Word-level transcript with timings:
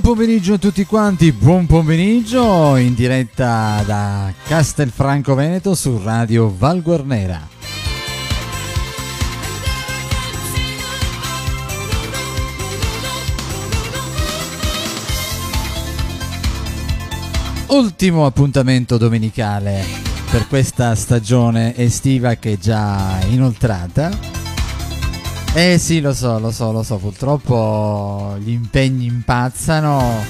Pomeriggio 0.00 0.54
a 0.54 0.58
tutti 0.58 0.86
quanti, 0.86 1.30
buon 1.30 1.66
pomeriggio 1.66 2.76
in 2.76 2.94
diretta 2.94 3.82
da 3.84 4.32
Castelfranco 4.46 5.34
Veneto 5.34 5.74
su 5.74 6.00
Radio 6.02 6.50
Val 6.56 6.80
Guarnera. 6.80 7.46
Ultimo 17.66 18.24
appuntamento 18.24 18.96
domenicale 18.96 19.84
per 20.30 20.48
questa 20.48 20.94
stagione 20.94 21.76
estiva 21.76 22.36
che 22.36 22.52
è 22.52 22.56
già 22.56 23.18
inoltrata 23.28 24.43
eh 25.54 25.78
sì, 25.78 26.00
lo 26.00 26.12
so, 26.12 26.38
lo 26.38 26.50
so, 26.50 26.72
lo 26.72 26.82
so, 26.82 26.96
purtroppo 26.96 28.36
gli 28.40 28.50
impegni 28.50 29.06
impazzano 29.06 30.24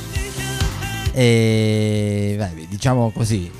e 1.13 2.35
beh, 2.37 2.67
diciamo 2.69 3.11
così, 3.11 3.51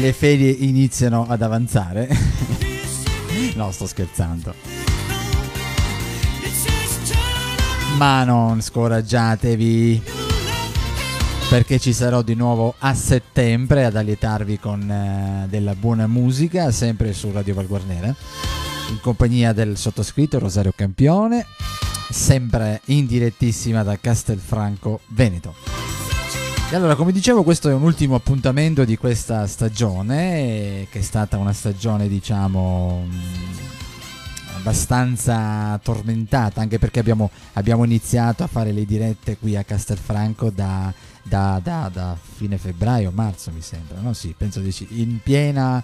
le 0.00 0.12
ferie 0.12 0.50
iniziano 0.50 1.26
ad 1.28 1.42
avanzare. 1.42 2.08
no, 3.54 3.70
sto 3.70 3.86
scherzando. 3.86 4.54
Ma 7.96 8.24
non 8.24 8.60
scoraggiatevi 8.60 10.25
perché 11.48 11.78
ci 11.78 11.92
sarò 11.92 12.22
di 12.22 12.34
nuovo 12.34 12.74
a 12.78 12.92
settembre 12.94 13.84
ad 13.84 13.96
allietarvi 13.96 14.58
con 14.58 14.90
eh, 14.90 15.46
della 15.48 15.74
buona 15.74 16.06
musica 16.06 16.70
sempre 16.72 17.12
su 17.12 17.30
Radio 17.30 17.54
Valguarnera 17.54 18.14
in 18.90 19.00
compagnia 19.00 19.52
del 19.52 19.76
sottoscritto 19.76 20.38
Rosario 20.38 20.72
Campione, 20.74 21.46
sempre 22.10 22.80
in 22.86 23.06
direttissima 23.06 23.82
da 23.82 23.98
Castelfranco 23.98 25.00
Veneto. 25.08 25.54
E 26.70 26.74
allora, 26.74 26.96
come 26.96 27.12
dicevo, 27.12 27.42
questo 27.42 27.68
è 27.68 27.74
un 27.74 27.82
ultimo 27.82 28.16
appuntamento 28.16 28.84
di 28.84 28.96
questa 28.96 29.46
stagione, 29.46 30.86
che 30.90 30.98
è 30.98 31.02
stata 31.02 31.38
una 31.38 31.52
stagione, 31.52 32.08
diciamo, 32.08 33.06
abbastanza 34.56 35.78
tormentata, 35.82 36.60
anche 36.60 36.78
perché 36.78 36.98
abbiamo, 36.98 37.30
abbiamo 37.52 37.84
iniziato 37.84 38.42
a 38.42 38.48
fare 38.48 38.72
le 38.72 38.84
dirette 38.84 39.36
qui 39.38 39.56
a 39.56 39.62
Castelfranco 39.62 40.50
da 40.50 40.92
da, 41.28 41.60
da, 41.62 41.90
da, 41.92 42.16
fine 42.16 42.56
febbraio, 42.56 43.10
marzo 43.12 43.50
mi 43.50 43.60
sembra, 43.60 44.00
no? 44.00 44.12
Sì, 44.12 44.34
penso 44.36 44.60
di 44.60 44.70
sì, 44.70 44.86
in 45.00 45.18
piena 45.22 45.82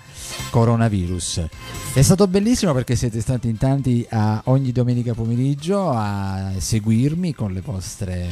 coronavirus. 0.50 1.46
È 1.94 2.02
stato 2.02 2.26
bellissimo 2.28 2.72
perché 2.72 2.94
siete 2.94 3.20
stati 3.20 3.48
in 3.48 3.56
tanti 3.56 4.06
a 4.10 4.40
ogni 4.46 4.72
domenica 4.72 5.14
pomeriggio 5.14 5.90
a 5.90 6.52
seguirmi 6.56 7.34
con 7.34 7.52
le 7.52 7.60
vostre 7.60 8.30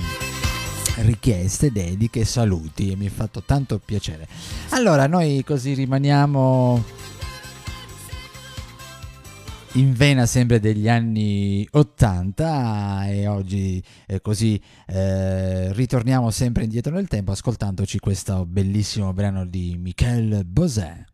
richieste, 0.97 1.73
dediche, 1.73 2.25
saluti 2.25 2.91
e 2.93 2.97
mi 2.97 3.07
ha 3.07 3.11
fatto 3.11 3.43
tanto 3.45 3.81
piacere. 3.85 4.29
Allora, 4.71 5.07
noi 5.07 5.43
così 5.45 5.75
rimaniamo 5.75 6.83
in 9.75 9.93
vena 9.93 10.27
sempre 10.27 10.59
degli 10.59 10.89
anni 10.89 11.67
80 11.71 13.09
e 13.09 13.27
oggi 13.29 13.83
eh, 14.07 14.21
così 14.21 14.61
eh, 14.87 15.73
ritorniamo 15.73 16.31
sempre 16.31 16.65
indietro 16.65 16.95
nel 16.95 17.07
tempo 17.07 17.31
ascoltandoci 17.31 18.01
questo 18.01 18.47
bellissimo 18.47 19.13
brano 19.13 19.47
di 19.47 19.77
Michel 19.79 20.45
Bosé. 20.45 21.10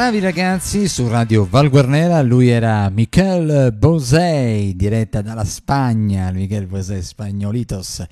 Bravi 0.00 0.20
ragazzi 0.20 0.88
su 0.88 1.08
Radio 1.08 1.46
Valguarnera, 1.46 2.22
lui 2.22 2.48
era 2.48 2.88
Michel 2.88 3.70
Bosei, 3.76 4.74
diretta 4.74 5.20
dalla 5.20 5.44
Spagna, 5.44 6.32
Michel 6.32 6.66
Bosei 6.66 7.02
Spagnolitos. 7.02 8.06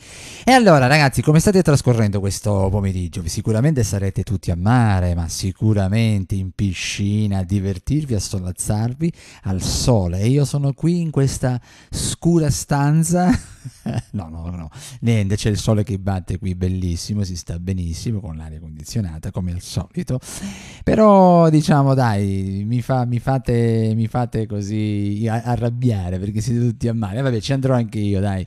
E 0.45 0.53
allora 0.53 0.87
ragazzi, 0.87 1.23
come 1.23 1.41
state 1.41 1.63
trascorrendo 1.63 2.21
questo 2.21 2.69
pomeriggio? 2.71 3.27
Sicuramente 3.27 3.85
sarete 3.85 4.23
tutti 4.23 4.51
a 4.51 4.55
mare, 4.55 5.15
ma 5.15 5.29
sicuramente 5.29 6.35
in 6.35 6.51
piscina, 6.51 7.39
a 7.39 7.43
divertirvi, 7.43 8.13
a 8.13 8.21
solazzarvi 8.21 9.11
al 9.45 9.63
sole. 9.63 10.21
E 10.21 10.29
io 10.29 10.45
sono 10.45 10.75
qui 10.75 11.01
in 11.01 11.11
questa 11.11 11.59
scura 11.89 12.51
stanza. 12.51 13.31
no, 14.13 14.29
no, 14.29 14.51
no, 14.51 14.69
niente, 15.01 15.37
c'è 15.37 15.49
il 15.49 15.59
sole 15.59 15.85
che 15.85 15.99
batte 15.99 16.39
qui, 16.39 16.55
bellissimo, 16.55 17.25
si 17.25 17.35
sta 17.35 17.59
benissimo 17.59 18.21
con 18.21 18.37
l'aria 18.37 18.61
condizionata 18.61 19.31
come 19.31 19.53
al 19.53 19.63
solito. 19.63 20.21
Però 20.85 21.49
diciamo 21.49 21.77
diciamo 21.79 21.95
dai, 21.95 22.65
mi, 22.67 22.83
fa, 22.83 23.05
mi, 23.05 23.21
fate, 23.21 23.93
mi 23.95 24.09
fate 24.09 24.47
così 24.47 25.27
arrabbiare 25.29 26.19
perché 26.19 26.41
siete 26.41 26.61
tutti 26.61 26.89
a 26.89 26.95
male. 26.95 27.21
Vabbè, 27.23 27.41
ci 27.41 27.53
andrò 27.53 27.75
anche 27.75 27.99
io, 27.99 28.21
dai. 28.21 28.45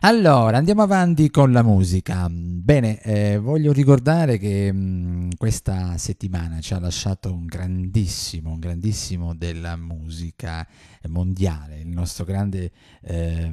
Allora, 0.00 0.56
andiamo 0.56 0.82
avanti 0.82 1.30
con 1.30 1.52
la 1.52 1.62
musica. 1.62 2.26
Bene, 2.30 3.00
eh, 3.02 3.38
voglio 3.38 3.72
ricordare 3.72 4.38
che 4.38 4.72
mh, 4.72 4.78
mm, 4.78 5.28
questa 5.36 5.98
settimana 5.98 6.60
ci 6.60 6.72
ha 6.72 6.78
lasciato 6.78 7.32
un 7.32 7.44
grandissimo, 7.44 8.52
un 8.52 8.58
grandissimo 8.58 9.34
della 9.34 9.76
musica 9.76 10.66
mondiale, 11.08 11.80
il 11.80 11.88
nostro 11.88 12.24
grande 12.24 12.70
eh, 13.02 13.52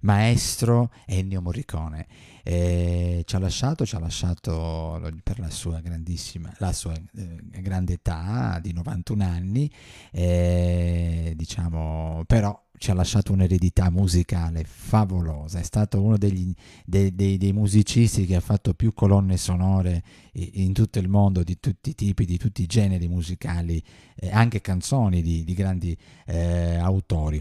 maestro 0.00 0.90
Ennio 1.06 1.40
Morricone. 1.40 2.06
Eh, 2.44 3.22
ci 3.24 3.36
ha 3.36 3.38
lasciato, 3.38 3.86
ci 3.86 3.94
ha 3.94 3.98
lasciato 3.98 5.00
per 5.22 5.38
la 5.38 5.50
sua 5.50 5.80
grandissima, 5.80 6.52
la 6.58 6.72
sua 6.72 6.92
eh, 6.94 7.60
grande 7.60 7.94
età 7.94 8.58
di 8.60 8.72
91 8.72 9.24
anni, 9.24 9.70
eh, 10.10 11.32
diciamo, 11.36 12.24
però 12.26 12.60
ci 12.82 12.90
ha 12.90 12.94
lasciato 12.94 13.32
un'eredità 13.32 13.90
musicale 13.90 14.64
favolosa, 14.64 15.60
è 15.60 15.62
stato 15.62 16.02
uno 16.02 16.18
degli, 16.18 16.52
dei, 16.84 17.14
dei, 17.14 17.38
dei, 17.38 17.52
musicisti 17.52 18.26
che 18.26 18.34
ha 18.34 18.40
fatto 18.40 18.74
più 18.74 18.92
colonne 18.92 19.36
sonore 19.36 20.02
in 20.32 20.72
tutto 20.72 20.98
il 20.98 21.08
mondo, 21.08 21.44
di 21.44 21.60
tutti 21.60 21.90
i 21.90 21.94
tipi, 21.94 22.24
di 22.24 22.38
tutti 22.38 22.60
i 22.60 22.66
generi 22.66 23.06
musicali, 23.06 23.80
eh, 24.16 24.30
anche 24.32 24.60
canzoni 24.60 25.22
di, 25.22 25.44
di 25.44 25.54
grandi 25.54 25.96
eh, 26.26 26.74
autori. 26.74 27.40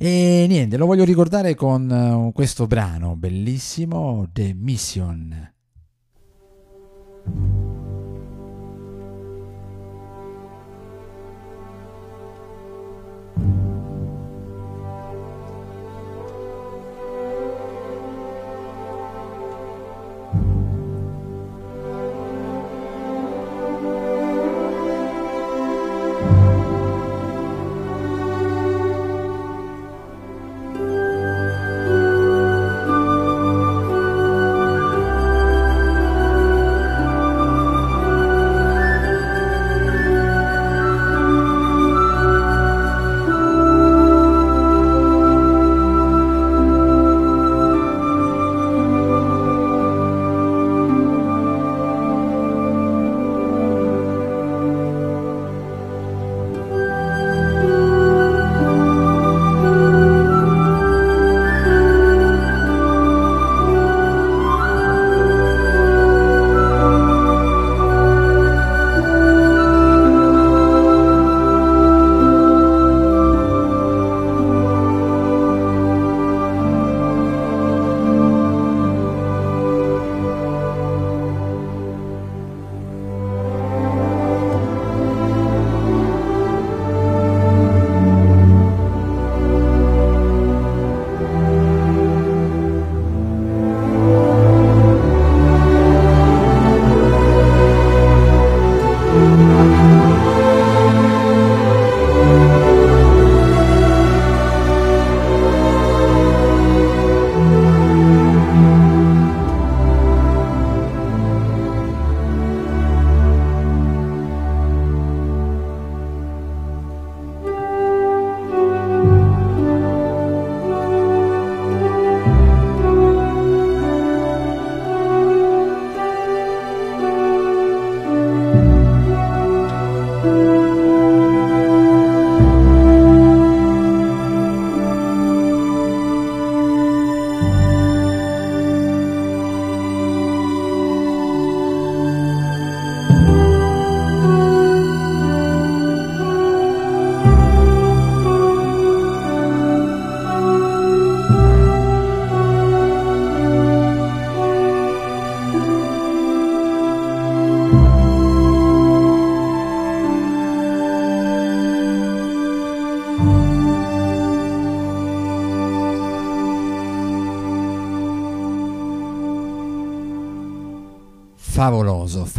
E 0.00 0.46
niente, 0.48 0.76
lo 0.76 0.86
voglio 0.86 1.02
ricordare 1.02 1.56
con 1.56 1.90
uh, 1.90 2.32
questo 2.32 2.68
brano 2.68 3.16
bellissimo, 3.16 4.28
The 4.32 4.54
Mission. 4.54 5.52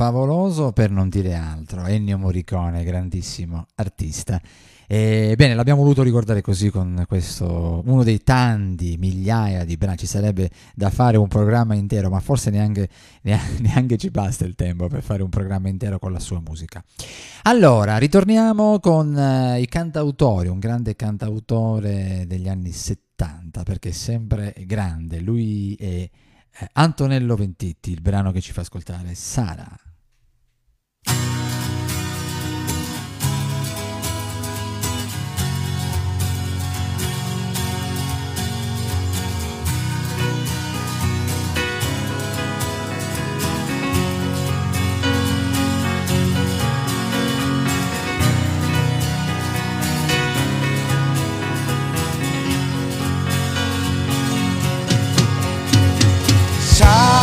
Favoloso, 0.09 0.71
per 0.71 0.89
non 0.89 1.07
dire 1.07 1.35
altro. 1.35 1.85
Ennio 1.85 2.17
Morricone, 2.17 2.83
grandissimo 2.83 3.67
artista. 3.75 4.41
E, 4.87 5.35
bene, 5.37 5.53
l'abbiamo 5.53 5.83
voluto 5.83 6.01
ricordare 6.01 6.41
così 6.41 6.71
con 6.71 7.05
questo, 7.07 7.83
uno 7.85 8.03
dei 8.03 8.23
tanti 8.23 8.97
migliaia 8.97 9.63
di 9.63 9.77
brani. 9.77 9.97
Ci 9.97 10.07
sarebbe 10.07 10.49
da 10.73 10.89
fare 10.89 11.17
un 11.17 11.27
programma 11.27 11.75
intero, 11.75 12.09
ma 12.09 12.19
forse 12.19 12.49
neanche, 12.49 12.89
neanche 13.21 13.97
ci 13.97 14.09
basta 14.09 14.45
il 14.45 14.55
tempo 14.55 14.87
per 14.87 15.03
fare 15.03 15.21
un 15.21 15.29
programma 15.29 15.69
intero 15.69 15.99
con 15.99 16.11
la 16.11 16.19
sua 16.19 16.41
musica. 16.43 16.83
Allora, 17.43 17.97
ritorniamo 17.97 18.79
con 18.79 19.13
uh, 19.13 19.59
i 19.59 19.67
cantautori, 19.67 20.47
un 20.47 20.57
grande 20.57 20.95
cantautore 20.95 22.23
degli 22.25 22.49
anni 22.49 22.71
70, 22.71 23.61
perché 23.61 23.89
è 23.89 23.93
sempre 23.93 24.55
grande. 24.65 25.19
Lui 25.19 25.75
è 25.75 25.85
eh, 25.85 26.11
Antonello 26.73 27.35
Ventitti, 27.35 27.91
il 27.91 28.01
brano 28.01 28.31
che 28.31 28.41
ci 28.41 28.51
fa 28.51 28.61
ascoltare, 28.61 29.13
Sara. 29.13 29.69
high. 56.89 57.18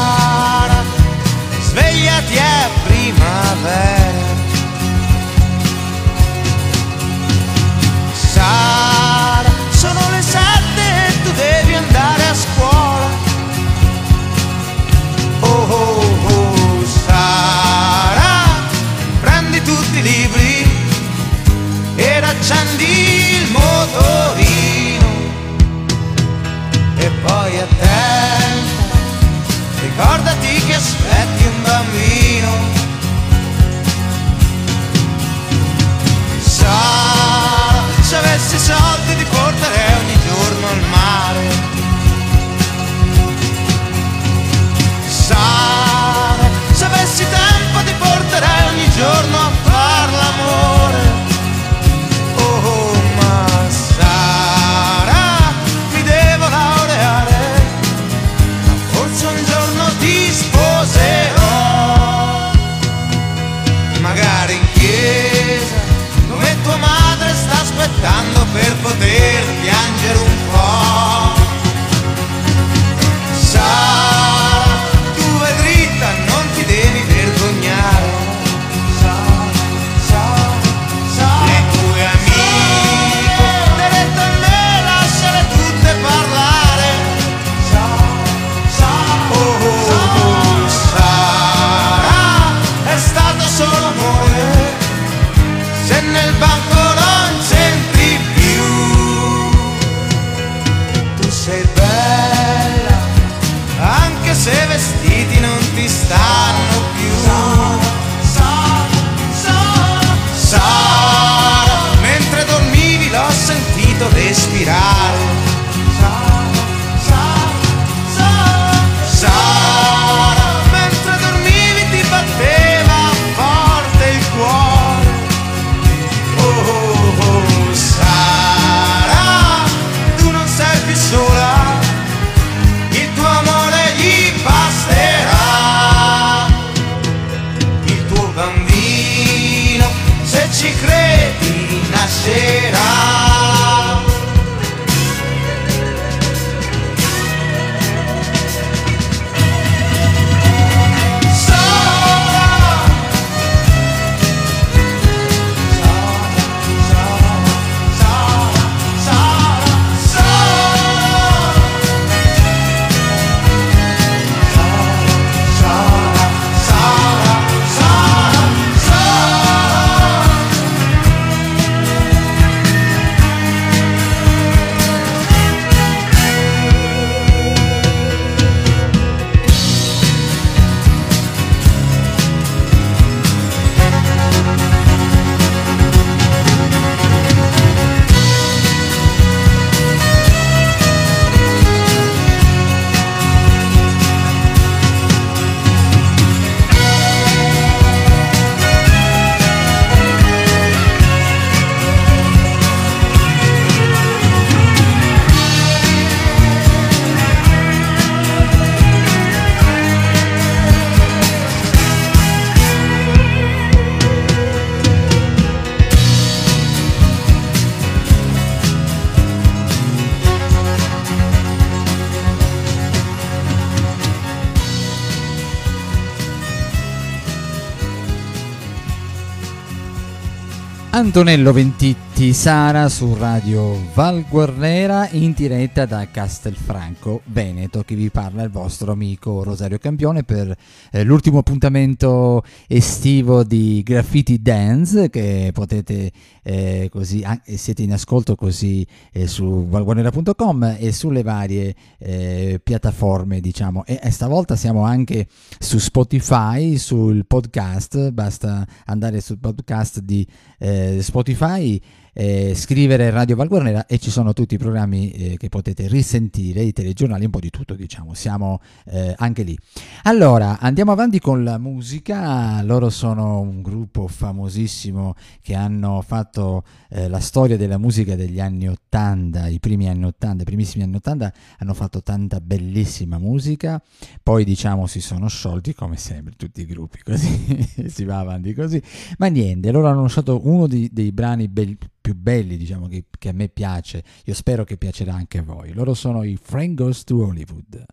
Antonello 231.16 231.55
Ventitti 231.55 232.06
Senti 232.16 232.33
Sara 232.33 232.88
su 232.88 233.12
Radio 233.12 233.79
Val 233.92 234.24
Guarnera 234.26 235.07
in 235.11 235.35
diretta 235.35 235.85
da 235.85 236.09
Castelfranco, 236.11 237.20
Veneto, 237.26 237.83
che 237.83 237.94
vi 237.94 238.09
parla 238.09 238.42
il 238.42 238.48
vostro 238.48 238.90
amico 238.90 239.42
Rosario 239.42 239.76
Campione 239.76 240.22
per 240.22 240.57
eh, 240.92 241.05
l'ultimo 241.05 241.40
appuntamento 241.40 242.42
estivo 242.68 243.44
di 243.44 243.83
Graffiti 243.85 244.40
Dance 244.40 245.11
che 245.11 245.50
potete 245.52 246.11
eh, 246.42 246.88
così, 246.90 247.22
ah, 247.22 247.38
siete 247.44 247.83
in 247.83 247.92
ascolto 247.92 248.35
così 248.35 248.87
eh, 249.12 249.26
su 249.26 249.66
valguarnera.com 249.68 250.76
e 250.79 250.92
sulle 250.92 251.22
varie 251.22 251.74
eh, 251.98 252.59
piattaforme 252.64 253.40
diciamo. 253.40 253.85
E, 253.85 254.00
e 254.02 254.11
stavolta 254.11 254.57
siamo 254.57 254.85
anche 254.85 255.26
su 255.59 255.76
Spotify, 255.76 256.79
sul 256.79 257.26
podcast, 257.26 258.11
basta 258.11 258.66
andare 258.87 259.20
sul 259.20 259.38
podcast 259.38 260.00
di 260.00 260.26
eh, 260.59 261.00
Spotify 261.02 261.79
eh, 262.18 262.55
scrivere 262.55 263.11
Radio 263.11 263.37
Valguarnera 263.37 263.85
e 263.85 263.98
ci 263.98 264.11
sono 264.11 264.33
tutti 264.33 264.55
i 264.55 264.59
programmi 264.59 265.11
eh, 265.11 265.37
che 265.37 265.50
potete 265.50 265.87
risentire, 265.87 266.62
i 266.62 266.72
telegiornali, 266.72 267.26
un 267.26 267.31
po' 267.31 267.40
di 267.40 267.50
tutto 267.50 267.74
diciamo, 267.74 268.14
siamo 268.14 268.61
eh, 268.87 269.14
anche 269.18 269.42
lì. 269.42 269.57
Allora, 270.05 270.59
andiamo 270.59 270.92
avanti 270.92 271.20
con 271.20 271.44
la 271.44 271.59
musica, 271.59 272.62
loro 272.62 272.88
sono 272.88 273.40
un 273.40 273.61
gruppo 273.61 274.09
famosissimo 274.09 275.14
che 275.42 275.55
hanno 275.55 276.00
fatto 276.00 276.64
eh, 276.88 277.07
la 277.09 277.20
storia 277.20 277.59
della 277.59 277.76
musica 277.76 278.16
degli 278.16 278.40
anni 278.40 278.66
80, 278.66 279.48
i 279.48 279.61
primi 279.61 279.87
anni 279.90 280.07
80, 280.07 280.42
i 280.42 280.46
primissimi 280.46 280.85
anni 280.85 280.96
80, 280.96 281.33
hanno 281.59 281.74
fatto 281.74 282.02
tanta 282.02 282.40
bellissima 282.40 283.18
musica, 283.18 283.83
poi 284.22 284.44
diciamo 284.44 284.87
si 284.87 285.02
sono 285.02 285.29
sciolti 285.29 285.74
come 285.74 285.98
sempre 285.98 286.33
tutti 286.35 286.62
i 286.62 286.64
gruppi, 286.64 287.02
così 287.05 287.88
si 287.88 288.05
va 288.05 288.20
avanti 288.20 288.55
così, 288.55 288.83
ma 289.18 289.26
niente, 289.26 289.70
loro 289.70 289.88
hanno 289.88 290.02
lasciato 290.02 290.40
uno 290.44 290.66
di, 290.66 290.88
dei 290.90 291.12
brani 291.12 291.48
belli 291.48 291.76
più 292.07 292.14
belli, 292.14 292.57
diciamo, 292.57 292.87
che, 292.87 293.07
che, 293.19 293.31
a 293.31 293.33
me 293.33 293.49
piace. 293.49 294.05
Io 294.27 294.35
spero 294.35 294.62
che 294.62 294.77
piacerà 294.77 295.12
anche 295.12 295.38
a 295.38 295.42
voi. 295.42 295.73
Loro 295.73 295.92
sono 295.92 296.23
i 296.23 296.38
Frank 296.40 296.75
Goes 296.75 297.03
to 297.03 297.16
Hollywood. 297.16 297.85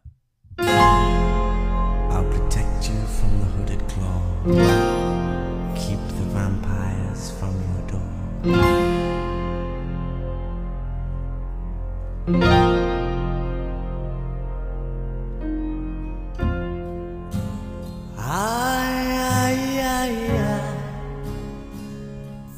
I'll 0.59 2.27
protect 2.29 2.89
you 2.89 3.05
from 3.07 3.39
the 3.39 3.45
hooded 3.57 3.83
claw. 3.87 4.21
Keep 5.73 5.97
the 5.97 6.25
vampires 6.31 7.31
from 7.39 7.55
your 7.59 7.81
door. 7.87 8.01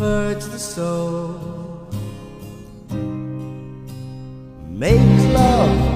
purge 0.00 0.44
the 0.44 0.58
soul. 0.58 1.36
Make 4.66 5.34
love 5.34 5.89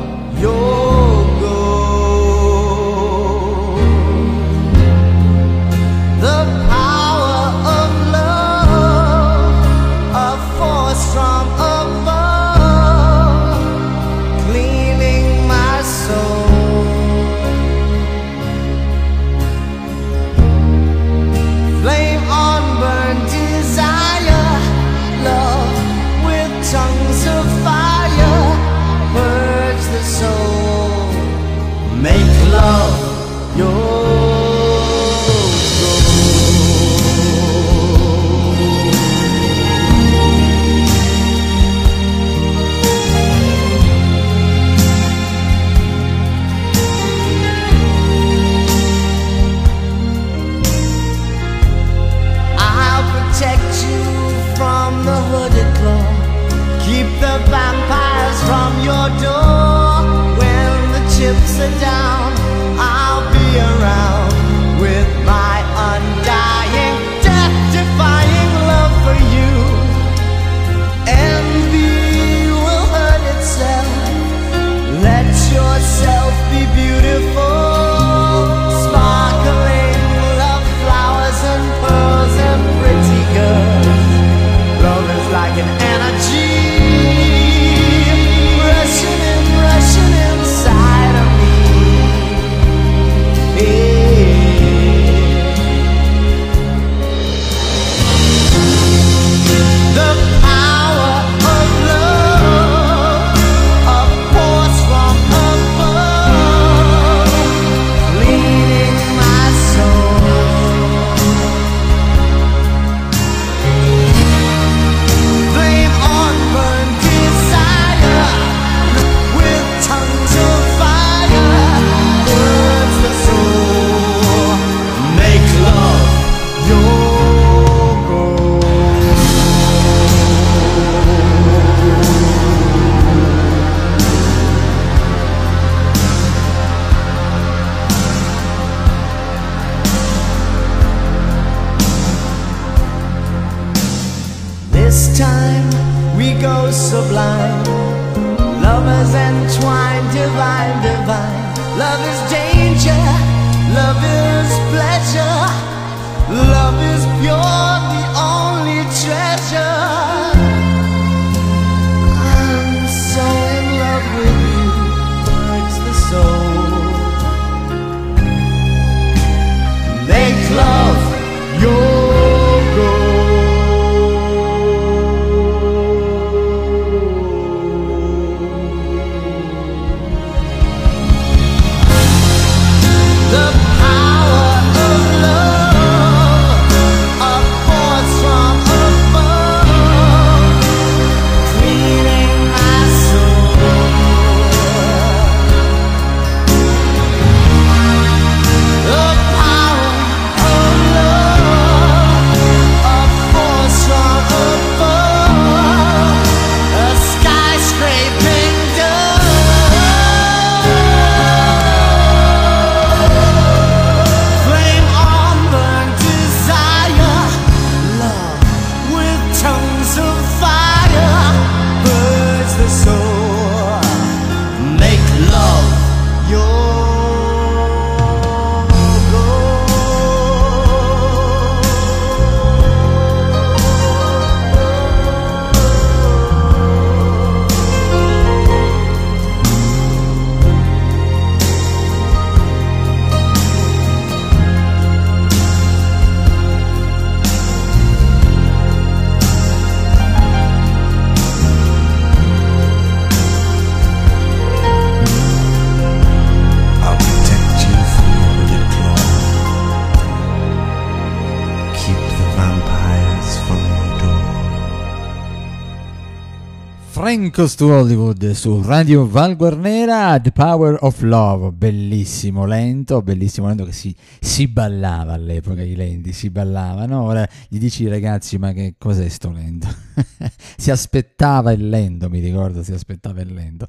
Frank 267.35 267.55
to 267.57 267.67
Hollywood 267.67 268.31
su 268.31 268.63
Radio 268.63 269.09
Val 269.09 269.35
Guarnera 269.35 270.21
The 270.21 270.31
Power 270.31 270.77
of 270.83 271.01
Love 271.01 271.51
bellissimo 271.51 272.47
lento 272.47 273.03
bellissimo 273.03 273.49
lento 273.49 273.65
che 273.65 273.73
si, 273.73 273.93
si 274.21 274.47
ballava 274.47 275.15
all'epoca 275.15 275.63
i 275.63 275.75
lenti 275.75 276.13
si 276.13 276.31
ballavano. 276.31 277.03
Ora 277.03 277.29
gli 277.49 277.59
dici 277.59 277.89
ragazzi 277.89 278.39
ma 278.39 278.53
che 278.53 278.77
cos'è 278.79 279.09
sto 279.09 279.33
lento? 279.33 279.67
Si 280.57 280.71
aspettava 280.71 281.51
il 281.51 281.69
lento 281.69 282.09
mi 282.09 282.21
ricordo 282.21 282.63
si 282.63 282.73
aspettava 282.73 283.21
il 283.21 283.35
lento. 283.35 283.67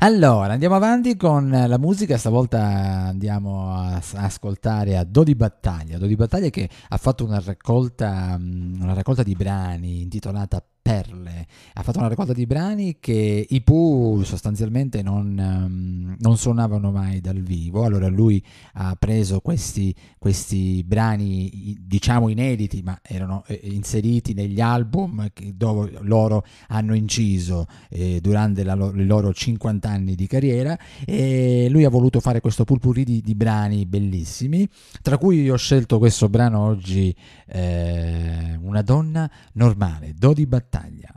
Allora 0.00 0.54
andiamo 0.54 0.74
avanti 0.74 1.16
con 1.16 1.48
la 1.48 1.78
musica. 1.78 2.18
Stavolta 2.18 2.60
andiamo 2.60 3.70
a, 3.72 3.94
a 3.94 4.22
ascoltare 4.24 4.96
a 4.96 5.04
Dodi 5.04 5.36
Battaglia. 5.36 5.96
Dodi 5.96 6.16
Battaglia 6.16 6.50
che 6.50 6.68
ha 6.88 6.96
fatto 6.96 7.24
una 7.24 7.40
raccolta 7.44 8.36
una 8.38 8.94
raccolta 8.94 9.22
di 9.22 9.34
brani 9.34 10.02
intitolata 10.02 10.60
perle. 10.86 11.48
Ha 11.72 11.82
fatto 11.82 11.98
una 11.98 12.06
raccolta 12.06 12.32
di 12.32 12.46
brani 12.46 12.98
che 13.00 13.44
i 13.48 13.60
Pooh 13.62 14.22
sostanzialmente 14.22 15.02
non, 15.02 15.36
um, 15.36 16.16
non, 16.16 16.36
suonavano 16.36 16.92
mai 16.92 17.20
dal 17.20 17.40
vivo, 17.40 17.84
allora 17.84 18.06
lui 18.06 18.40
ha 18.74 18.94
preso 18.94 19.40
questi, 19.40 19.92
questi 20.16 20.84
brani 20.86 21.76
diciamo 21.80 22.28
inediti 22.28 22.82
ma 22.82 22.96
erano 23.02 23.42
eh, 23.48 23.58
inseriti 23.64 24.32
negli 24.32 24.60
album 24.60 25.28
dove 25.52 25.98
loro 26.02 26.44
hanno 26.68 26.94
inciso 26.94 27.66
eh, 27.90 28.20
durante 28.20 28.62
la, 28.62 28.74
i 28.74 29.04
loro 29.06 29.32
50 29.32 29.88
anni 29.88 30.14
di 30.14 30.28
carriera. 30.28 30.78
E 31.04 31.66
lui 31.68 31.84
ha 31.84 31.90
voluto 31.90 32.20
fare 32.20 32.40
questo 32.40 32.62
pulpurri 32.62 33.02
di, 33.02 33.20
di 33.22 33.34
brani 33.34 33.86
bellissimi, 33.86 34.68
tra 35.02 35.18
cui 35.18 35.50
ho 35.50 35.56
scelto 35.56 35.98
questo 35.98 36.28
brano 36.28 36.60
oggi, 36.60 37.12
eh, 37.48 38.56
Una 38.60 38.82
donna 38.82 39.28
normale, 39.54 40.14
Dodi 40.16 40.46
Battaglia 40.46 40.75
battaglia. 40.76 41.14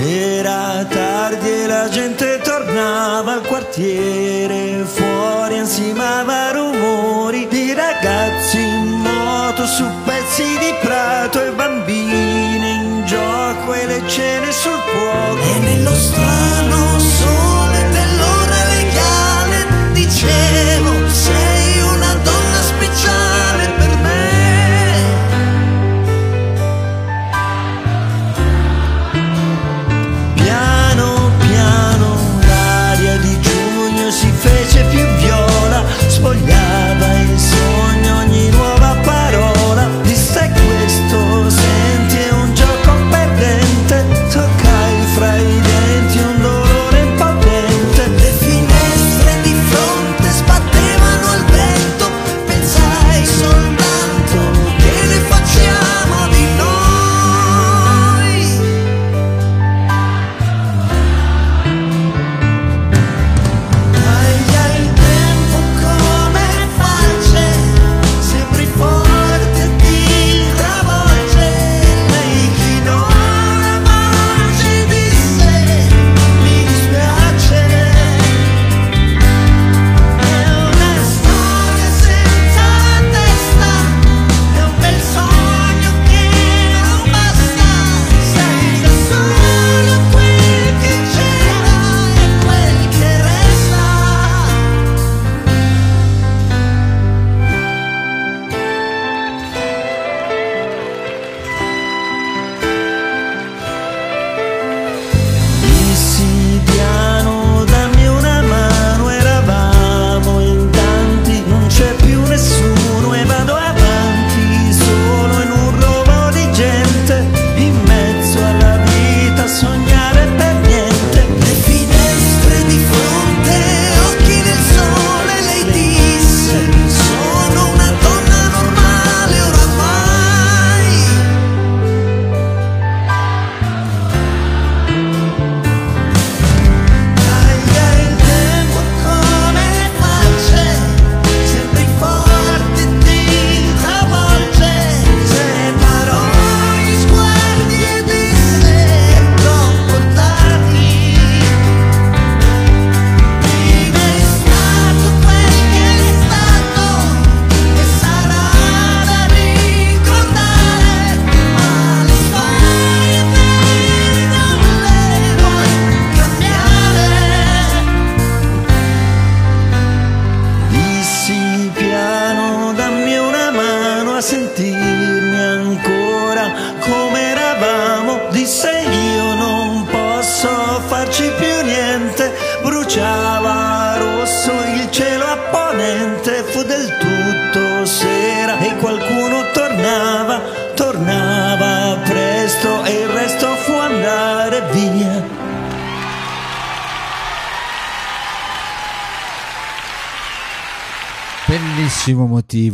Era 0.00 0.84
tardi 0.88 1.48
e 1.48 1.66
la 1.66 1.88
gente 1.88 2.40
tornava 2.42 3.32
al 3.34 3.42
quartiere, 3.42 4.84
fuori 4.84 5.58
ansimava 5.58 6.52
rumori 6.52 7.46
di 7.48 7.72
ragazzi 7.74 8.58
in 8.58 8.86
moto 8.86 9.66
su 9.66 9.84
pezzi 10.04 10.44
di 10.58 10.74
prato 10.80 11.44
e 11.44 11.50
bambine 11.50 12.70
in 12.70 13.04
gioco 13.06 13.74
e 13.74 13.86
le 13.86 14.02
cene 14.06 14.52
sul 14.52 14.78
fuoco. 14.86 15.42
E 15.42 15.58
nello 15.58 15.94
strano 15.94 16.98
sole 17.00 17.67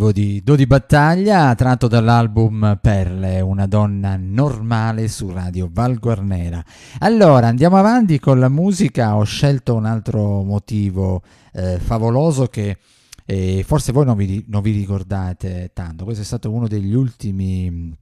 motivo 0.05 0.13
di 0.13 0.43
Dodi 0.43 0.67
Battaglia 0.67 1.55
tratto 1.55 1.89
dall'album 1.89 2.79
Perle, 2.81 3.41
una 3.41 3.67
donna 3.67 4.17
normale 4.17 5.09
su 5.09 5.31
Radio 5.31 5.69
Val 5.73 5.99
Guarnera. 5.99 6.63
Allora 6.99 7.47
andiamo 7.47 7.77
avanti 7.77 8.19
con 8.19 8.39
la 8.39 8.49
musica, 8.49 9.17
ho 9.17 9.25
scelto 9.25 9.75
un 9.75 9.87
altro 9.87 10.43
motivo 10.43 11.23
eh, 11.53 11.79
favoloso 11.79 12.49
che 12.49 12.77
eh, 13.25 13.65
forse 13.67 13.93
voi 13.93 14.05
non 14.05 14.17
vi, 14.17 14.45
non 14.49 14.61
vi 14.63 14.73
ricordate 14.73 15.71
tanto, 15.73 16.05
questo 16.05 16.23
è 16.23 16.27
stato 16.27 16.51
uno 16.51 16.69
degli 16.69 16.93
ultimi 16.93 17.97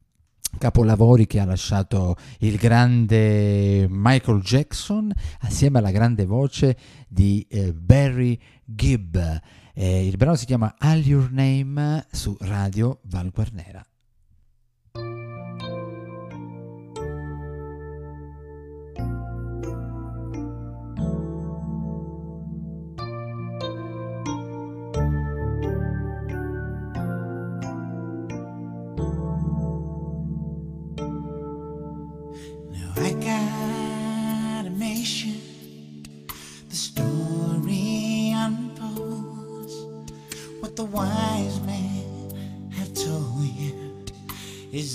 capolavori 0.58 1.26
che 1.26 1.40
ha 1.40 1.44
lasciato 1.44 2.16
il 2.40 2.56
grande 2.56 3.86
Michael 3.88 4.40
Jackson 4.40 5.12
assieme 5.40 5.78
alla 5.78 5.90
grande 5.90 6.26
voce 6.26 6.76
di 7.08 7.46
eh, 7.48 7.72
Barry 7.72 8.38
Gibb. 8.64 9.16
Eh, 9.74 10.06
il 10.06 10.16
brano 10.16 10.36
si 10.36 10.44
chiama 10.44 10.74
All 10.78 11.00
Your 11.00 11.30
Name 11.30 12.06
su 12.10 12.36
Radio 12.40 13.00
Val 13.04 13.30
Guarnera. 13.30 13.82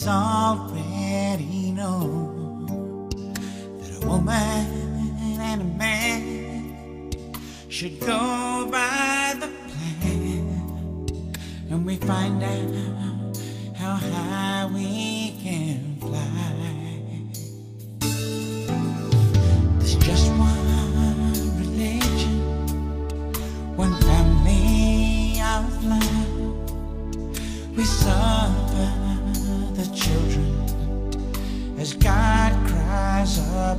already 0.08 1.72
know 1.72 3.08
that 3.80 4.04
a 4.04 4.08
woman 4.08 4.66
and 5.40 5.62
a 5.62 5.66
man 5.66 7.12
should 7.70 8.00
go 8.00 8.68
by 8.72 9.36
the 9.40 9.48
plan, 9.68 10.48
and 11.70 11.86
we 11.86 11.98
find 11.98 12.42
out 12.44 13.36
how 13.76 13.96
high 13.96 14.70
we 14.74 15.07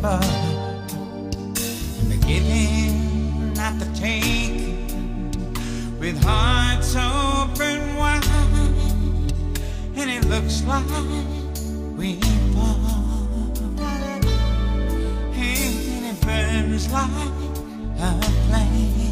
supper 0.00 0.20
and 2.00 2.12
the 2.12 2.26
giving 2.26 3.52
not 3.54 3.78
the 3.78 3.86
taking 3.98 5.30
with 5.98 6.22
hearts 6.22 6.94
open 6.96 7.96
wide 7.96 8.24
and 9.96 10.10
it 10.10 10.24
looks 10.26 10.62
like 10.64 10.84
we 11.96 12.20
fall. 12.54 12.78
And 15.34 16.04
it 16.06 16.20
burns 16.20 16.90
like 16.92 17.10
a 17.98 18.22
flame. 18.46 19.07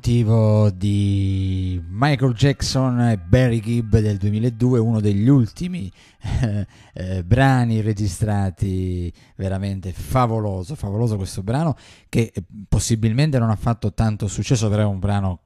Motivo 0.00 0.70
di 0.70 1.78
Michael 1.86 2.32
Jackson 2.32 2.98
e 3.00 3.18
Barry 3.18 3.60
Gibb 3.60 3.98
del 3.98 4.16
2002, 4.16 4.78
uno 4.78 4.98
degli 4.98 5.28
ultimi 5.28 5.92
eh, 6.40 6.66
eh, 6.94 7.22
brani 7.22 7.82
registrati, 7.82 9.12
veramente 9.36 9.92
favoloso, 9.92 10.74
favoloso 10.74 11.16
questo 11.18 11.42
brano 11.42 11.76
che 12.08 12.32
possibilmente 12.66 13.38
non 13.38 13.50
ha 13.50 13.56
fatto 13.56 13.92
tanto 13.92 14.26
successo, 14.26 14.70
però 14.70 14.84
è 14.84 14.86
un 14.86 15.00
brano 15.00 15.40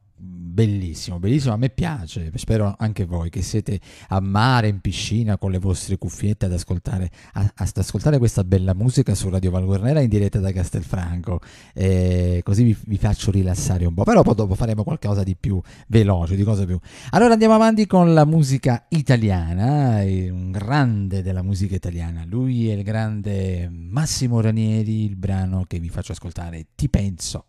bellissimo, 0.54 1.18
bellissimo, 1.18 1.52
a 1.52 1.56
me 1.56 1.68
piace, 1.68 2.30
spero 2.36 2.76
anche 2.78 3.04
voi 3.04 3.28
che 3.28 3.42
siete 3.42 3.80
a 4.08 4.20
mare, 4.20 4.68
in 4.68 4.78
piscina, 4.80 5.36
con 5.36 5.50
le 5.50 5.58
vostre 5.58 5.98
cuffiette 5.98 6.46
ad 6.46 6.52
ascoltare, 6.52 7.10
a, 7.32 7.52
ad 7.54 7.70
ascoltare 7.74 8.18
questa 8.18 8.44
bella 8.44 8.72
musica 8.72 9.16
su 9.16 9.28
Radio 9.28 9.50
Valguarnera 9.50 10.00
in 10.00 10.08
diretta 10.08 10.38
da 10.38 10.52
Castelfranco, 10.52 11.40
eh, 11.74 12.40
così 12.44 12.62
vi, 12.62 12.76
vi, 12.86 12.98
faccio 12.98 13.32
rilassare 13.32 13.84
un 13.84 13.94
po', 13.94 14.04
però 14.04 14.22
poi 14.22 14.36
dopo 14.36 14.54
faremo 14.54 14.84
qualcosa 14.84 15.24
di 15.24 15.34
più 15.34 15.60
veloce, 15.88 16.36
di 16.36 16.44
cosa 16.44 16.64
più. 16.64 16.78
Allora 17.10 17.32
andiamo 17.32 17.54
avanti 17.54 17.86
con 17.86 18.14
la 18.14 18.24
musica 18.24 18.86
italiana, 18.90 20.02
un 20.04 20.52
grande 20.52 21.22
della 21.22 21.42
musica 21.42 21.74
italiana, 21.74 22.24
lui 22.24 22.68
è 22.68 22.74
il 22.74 22.84
grande 22.84 23.68
Massimo 23.68 24.40
Ranieri, 24.40 25.04
il 25.04 25.16
brano 25.16 25.64
che 25.66 25.80
vi 25.80 25.88
faccio 25.88 26.12
ascoltare, 26.12 26.66
Ti 26.76 26.88
penso. 26.88 27.46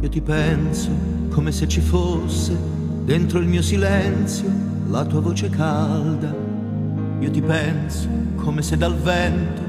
Io 0.00 0.08
ti 0.08 0.20
penso 0.22 0.90
come 1.30 1.52
se 1.52 1.68
ci 1.68 1.80
fosse 1.80 2.56
dentro 3.04 3.40
il 3.40 3.46
mio 3.46 3.60
silenzio 3.60 4.50
la 4.88 5.04
tua 5.04 5.20
voce 5.20 5.50
calda. 5.50 6.34
Io 7.20 7.30
ti 7.30 7.42
penso 7.42 8.08
come 8.36 8.62
se 8.62 8.78
dal 8.78 8.96
vento 8.96 9.60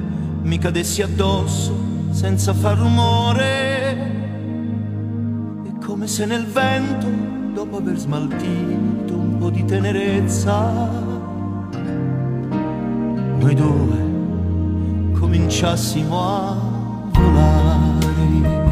mi 0.43 0.57
cadessi 0.57 1.01
addosso 1.01 1.75
senza 2.11 2.53
far 2.53 2.77
rumore 2.77 3.88
come 5.89 6.05
se 6.05 6.23
nel 6.27 6.45
vento, 6.45 7.07
dopo 7.51 7.77
aver 7.77 7.97
smaltito 7.97 9.15
un 9.15 9.37
po' 9.39 9.49
di 9.49 9.65
tenerezza, 9.65 10.71
noi 13.39 13.55
due 13.55 15.17
cominciassimo 15.19 16.21
a 16.21 16.55
volare. 17.11 18.67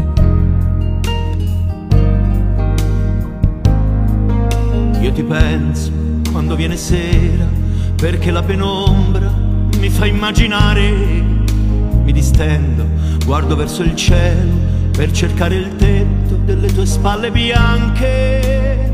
Io 5.02 5.12
ti 5.12 5.24
penso 5.24 5.92
quando 6.32 6.56
viene 6.56 6.78
sera, 6.78 7.48
perché 7.96 8.30
la 8.30 8.44
penombra 8.44 9.34
mi 9.80 9.90
fa 9.90 10.06
immaginare, 10.06 10.92
mi 10.92 12.12
distendo, 12.12 12.86
guardo 13.26 13.56
verso 13.56 13.82
il 13.82 13.96
cielo 13.96 14.54
per 14.92 15.10
cercare 15.12 15.56
il 15.56 15.76
tetto 15.78 16.17
delle 16.48 16.72
tue 16.74 16.86
spalle 16.86 17.30
bianche, 17.30 18.90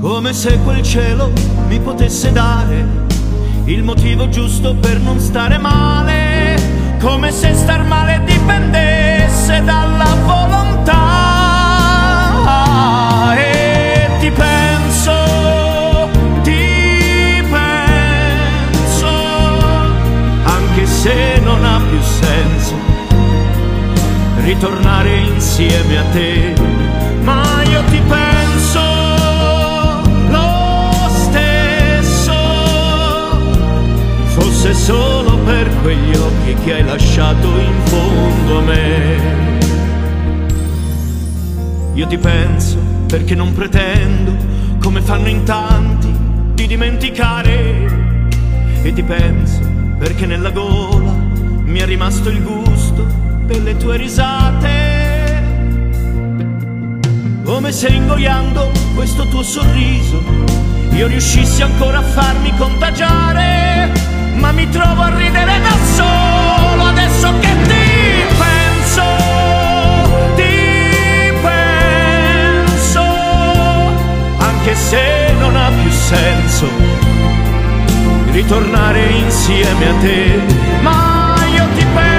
come 0.00 0.32
se 0.32 0.58
quel 0.64 0.82
cielo 0.82 1.30
mi 1.68 1.78
potesse 1.80 2.32
dare 2.32 2.86
il 3.66 3.82
motivo 3.82 4.26
giusto 4.30 4.74
per 4.74 4.98
non 5.00 5.20
stare 5.20 5.58
male, 5.58 6.96
come 6.98 7.30
se 7.30 7.52
star 7.52 7.84
male 7.84 8.22
dipendesse 8.24 9.62
dalla 9.64 10.16
volontà. 10.24 11.00
E 13.36 14.08
ti 14.18 14.30
penso, 14.30 15.12
ti 16.42 17.44
penso, 17.50 19.08
anche 20.44 20.86
se 20.86 21.38
non 21.44 21.62
ha 21.62 21.78
più 21.86 22.00
senso 22.00 22.91
ritornare 24.44 25.18
insieme 25.18 25.98
a 25.98 26.04
te, 26.12 26.54
ma 27.22 27.62
io 27.62 27.82
ti 27.84 28.00
penso 28.08 28.80
lo 30.28 31.08
stesso, 31.08 32.34
fosse 34.24 34.74
solo 34.74 35.38
per 35.38 35.70
quegli 35.82 36.16
occhi 36.16 36.54
che 36.64 36.74
hai 36.74 36.84
lasciato 36.84 37.46
in 37.46 37.80
fondo 37.84 38.58
a 38.58 38.62
me. 38.62 39.30
Io 41.94 42.06
ti 42.06 42.18
penso 42.18 42.78
perché 43.06 43.34
non 43.34 43.52
pretendo, 43.52 44.34
come 44.80 45.02
fanno 45.02 45.28
in 45.28 45.44
tanti, 45.44 46.12
di 46.54 46.66
dimenticare. 46.66 48.00
E 48.82 48.92
ti 48.92 49.02
penso 49.02 49.60
perché 49.98 50.26
nella 50.26 50.50
gola 50.50 51.12
mi 51.64 51.78
è 51.78 51.84
rimasto 51.84 52.28
il 52.28 52.42
gusto 52.42 52.71
delle 53.52 53.76
tue 53.76 53.98
risate, 53.98 55.42
come 57.44 57.70
se 57.70 57.88
ingoiando 57.88 58.70
questo 58.94 59.26
tuo 59.28 59.42
sorriso 59.42 60.22
io 60.92 61.06
riuscissi 61.06 61.62
ancora 61.62 61.98
a 61.98 62.02
farmi 62.02 62.54
contagiare, 62.56 63.92
ma 64.36 64.52
mi 64.52 64.68
trovo 64.70 65.02
a 65.02 65.14
ridere 65.14 65.60
da 65.60 65.76
solo 65.94 66.82
adesso 66.84 67.32
che 67.40 67.48
ti 67.62 68.24
penso, 68.38 69.02
ti 70.36 71.32
penso, 71.42 73.02
anche 74.38 74.74
se 74.74 75.32
non 75.38 75.56
ha 75.56 75.70
più 75.82 75.90
senso 75.90 76.66
ritornare 78.30 79.10
insieme 79.10 79.88
a 79.88 79.94
te, 80.00 80.40
ma 80.80 81.34
io 81.54 81.66
ti 81.74 81.84
penso. 81.94 82.11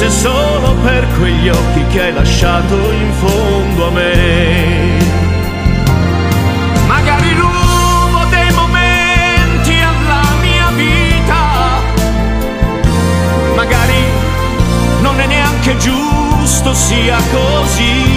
Fosse 0.00 0.10
solo 0.10 0.74
per 0.76 1.06
quegli 1.18 1.48
occhi 1.50 1.84
che 1.88 2.00
hai 2.00 2.12
lasciato 2.12 2.74
in 2.90 3.12
fondo 3.18 3.86
a 3.86 3.90
me. 3.90 4.98
Magari 6.86 7.34
rubo 7.34 8.24
dei 8.30 8.50
momenti 8.52 9.72
alla 9.78 10.22
mia 10.40 10.70
vita, 10.74 11.82
magari 13.54 14.02
non 15.02 15.20
è 15.20 15.26
neanche 15.26 15.76
giusto 15.76 16.72
sia 16.72 17.18
così. 17.30 18.09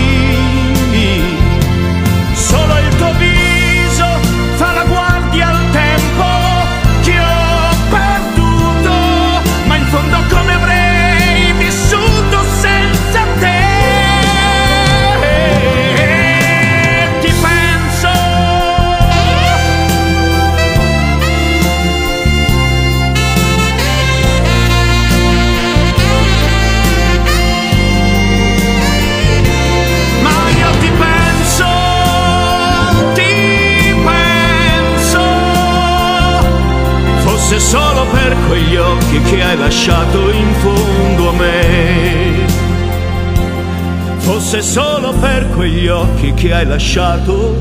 Quegli 38.48 38.76
occhi 38.76 39.22
che 39.22 39.44
hai 39.44 39.58
lasciato 39.58 40.32
in 40.32 40.54
fondo 40.54 41.30
a 41.30 41.34
me. 41.34 42.46
Fosse 44.18 44.62
solo 44.62 45.14
per 45.14 45.50
quegli 45.50 45.88
occhi 45.88 46.34
che 46.34 46.54
hai 46.54 46.66
lasciato 46.66 47.56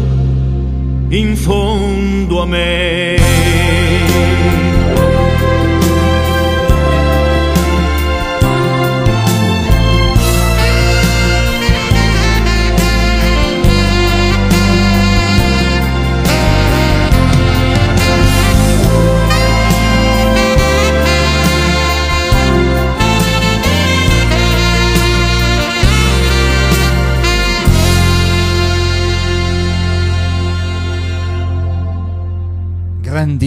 in 1.08 1.36
fondo 1.36 2.42
a 2.42 2.46
me. 2.46 4.71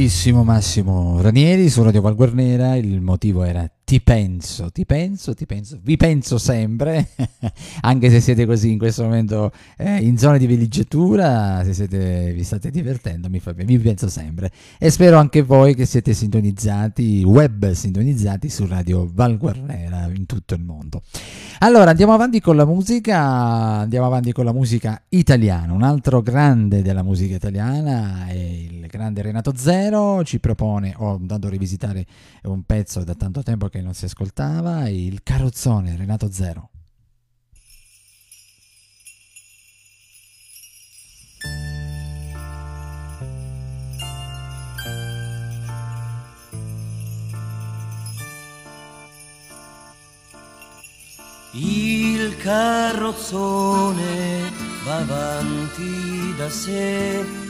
Grandissimo 0.05 0.43
Massimo 0.43 1.19
Ranieri 1.19 1.67
su 1.67 1.81
Radio 1.81 1.99
Val 1.99 2.13
Guarnera, 2.13 2.75
il 2.75 3.01
motivo 3.01 3.43
era 3.43 3.67
ti 3.85 4.01
penso, 4.01 4.71
ti 4.71 4.83
penso, 4.83 5.35
ti 5.35 5.45
penso, 5.45 5.79
vi 5.79 5.95
penso 5.95 6.39
sempre, 6.39 7.09
anche 7.81 8.09
se 8.09 8.19
siete 8.19 8.47
così 8.47 8.71
in 8.71 8.79
questo 8.79 9.03
momento 9.03 9.51
eh, 9.77 9.97
in 9.97 10.17
zona 10.17 10.37
di 10.37 10.47
villeggiatura, 10.47 11.61
se 11.63 11.75
siete, 11.75 12.33
vi 12.33 12.43
state 12.43 12.71
divertendo, 12.71 13.29
mi, 13.29 13.39
fa, 13.39 13.51
vi 13.51 13.77
penso 13.77 14.09
sempre. 14.09 14.51
E 14.79 14.89
spero 14.89 15.17
anche 15.17 15.43
voi 15.43 15.75
che 15.75 15.85
siete 15.85 16.15
sintonizzati, 16.15 17.23
web 17.23 17.71
sintonizzati 17.71 18.49
su 18.49 18.65
Radio 18.65 19.07
Val 19.13 19.37
Guarnera 19.37 20.09
in 20.11 20.25
tutto 20.25 20.55
il 20.55 20.63
mondo. 20.63 21.03
Allora 21.59 21.91
andiamo 21.91 22.13
avanti 22.13 22.41
con 22.41 22.55
la 22.55 22.65
musica, 22.65 23.19
andiamo 23.19 24.07
avanti 24.07 24.31
con 24.31 24.45
la 24.45 24.53
musica 24.53 24.99
italiana, 25.09 25.73
un 25.73 25.83
altro 25.83 26.23
grande 26.23 26.81
della 26.81 27.03
musica 27.03 27.35
italiana 27.35 28.25
è 28.25 28.33
il 28.33 28.87
grande 28.87 29.21
Renato 29.21 29.53
Zero, 29.55 30.23
ci 30.23 30.39
propone, 30.39 30.95
ho 30.97 31.15
andato 31.15 31.45
a 31.45 31.49
rivisitare 31.51 32.05
un 32.43 32.63
pezzo 32.63 33.03
da 33.03 33.13
tanto 33.13 33.43
tempo 33.43 33.67
che 33.67 33.74
che 33.75 33.81
non 33.81 33.93
si 33.93 34.05
ascoltava, 34.05 34.87
il 34.87 35.21
carrozzone 35.21 35.97
Renato 35.97 36.31
Zero. 36.31 36.69
Il 51.51 52.37
carrozzone 52.37 54.51
va 54.85 54.99
avanti 54.99 56.33
da 56.37 56.49
sé 56.49 57.44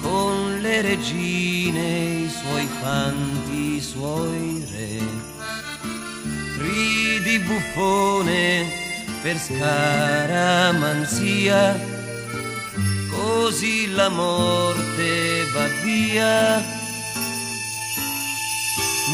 con 0.00 0.58
le 0.60 0.82
regine, 0.82 2.24
i 2.24 2.28
suoi 2.28 2.66
fanti, 2.80 3.76
i 3.76 3.80
suoi 3.80 4.64
re. 4.70 5.00
Ridi 6.58 7.38
buffone 7.40 8.66
per 9.22 9.38
scaramanzia, 9.38 10.78
così 13.10 13.92
la 13.92 14.08
morte 14.08 15.44
va 15.52 15.66
via. 15.82 16.62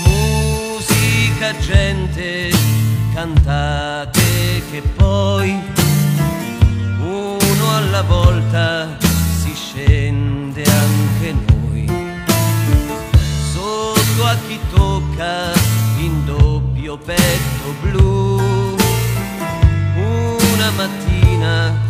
Musica, 0.04 1.56
gente, 1.58 2.50
cantate 3.14 4.62
che 4.70 4.82
poi 4.94 5.58
uno 7.00 7.76
alla 7.76 8.02
volta 8.02 8.96
si 9.40 9.54
scende 9.54 10.25
tocca 15.16 15.52
in 15.98 16.24
doppio 16.24 16.98
petto 16.98 17.74
blu. 17.80 18.74
Una 19.96 20.70
mattina 20.76 21.85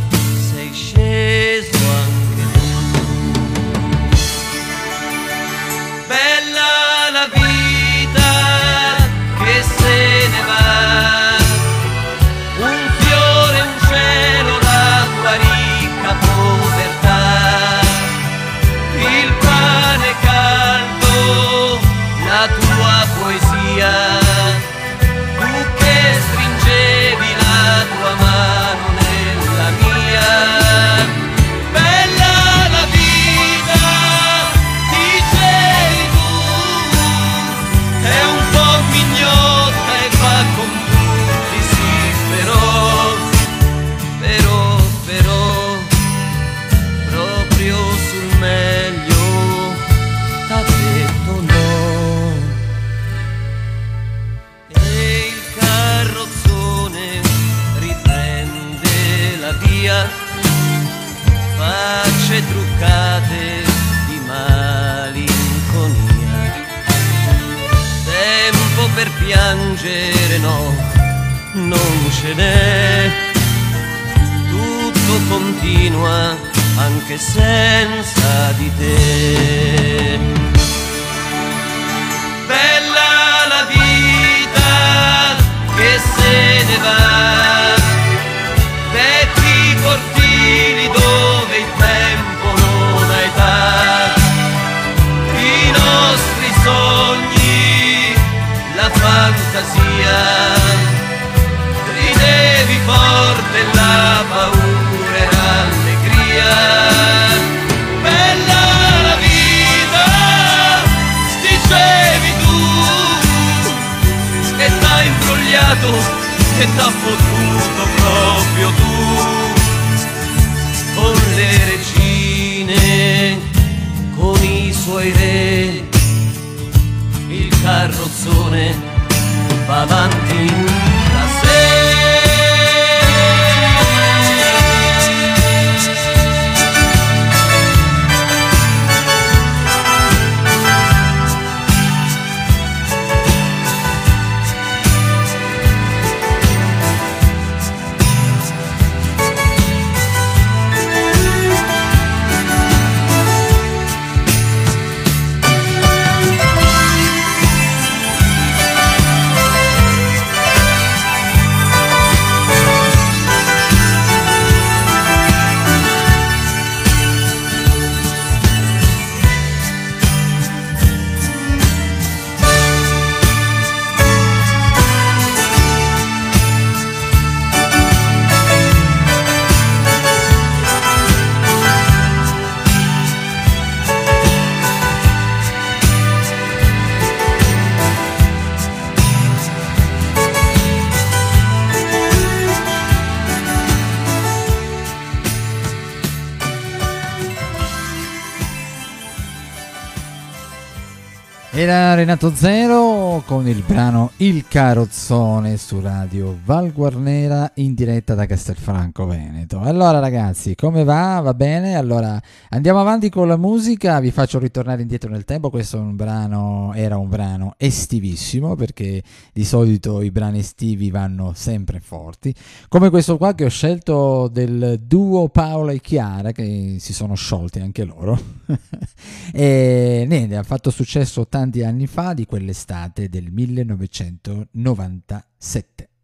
segnato 202.17 202.33
0 202.35 202.86
con 203.25 203.49
il 203.49 203.63
brano 203.67 204.11
Il 204.19 204.47
carrozzone 204.47 205.57
su 205.57 205.81
radio 205.81 206.39
Val 206.45 206.73
Guarnera 206.73 207.51
in 207.55 207.73
diretta 207.75 208.15
da 208.15 208.27
Castelfranco 208.27 209.07
Veneto. 209.07 209.61
Allora 209.61 209.99
ragazzi, 210.01 210.55
come 210.55 210.85
va? 210.85 211.21
Va 211.21 211.33
bene? 211.33 211.77
Allora 211.77 212.21
andiamo 212.51 212.81
avanti 212.81 213.09
con 213.09 213.27
la 213.27 213.37
musica, 213.37 213.99
vi 214.01 214.11
faccio 214.11 214.39
ritornare 214.39 214.83
indietro 214.83 215.09
nel 215.11 215.25
tempo, 215.25 215.51
questo 215.51 215.79
un 215.79 215.97
brano, 215.97 216.73
era 216.75 216.99
un 216.99 217.09
brano 217.09 217.55
estivissimo 217.57 218.55
perché 218.55 219.03
di 219.33 219.45
solito 219.45 220.03
i 220.03 220.11
brani 220.11 220.41
estivi 220.41 220.91
vanno 220.91 221.33
sempre 221.35 221.81
forti, 221.81 222.35
come 222.69 222.91
questo 222.91 223.17
qua 223.17 223.35
che 223.35 223.47
ho 223.47 223.51
scelto 223.51 224.29
del 224.29 224.81
duo 224.83 225.29
Paola 225.29 225.73
e 225.73 225.81
Chiara 225.81 226.33
che 226.33 226.77
si 226.79 226.93
sono 226.93 227.15
sciolti 227.15 227.61
anche 227.61 227.85
loro. 227.85 228.19
e 229.33 230.05
niente, 230.07 230.37
ha 230.37 230.43
fatto 230.43 230.71
successo 230.71 231.27
tanti 231.27 231.65
anni 231.65 231.87
fa 231.87 232.13
di 232.13 232.27
quell'estate 232.27 233.06
del 233.09 233.33
1997. 233.33 235.96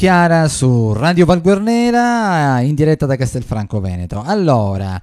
Chiara 0.00 0.48
su 0.48 0.94
Radio 0.94 1.26
Valguarnera 1.26 2.62
in 2.62 2.74
diretta 2.74 3.04
da 3.04 3.16
Castelfranco 3.16 3.80
Veneto. 3.80 4.22
Allora, 4.24 4.98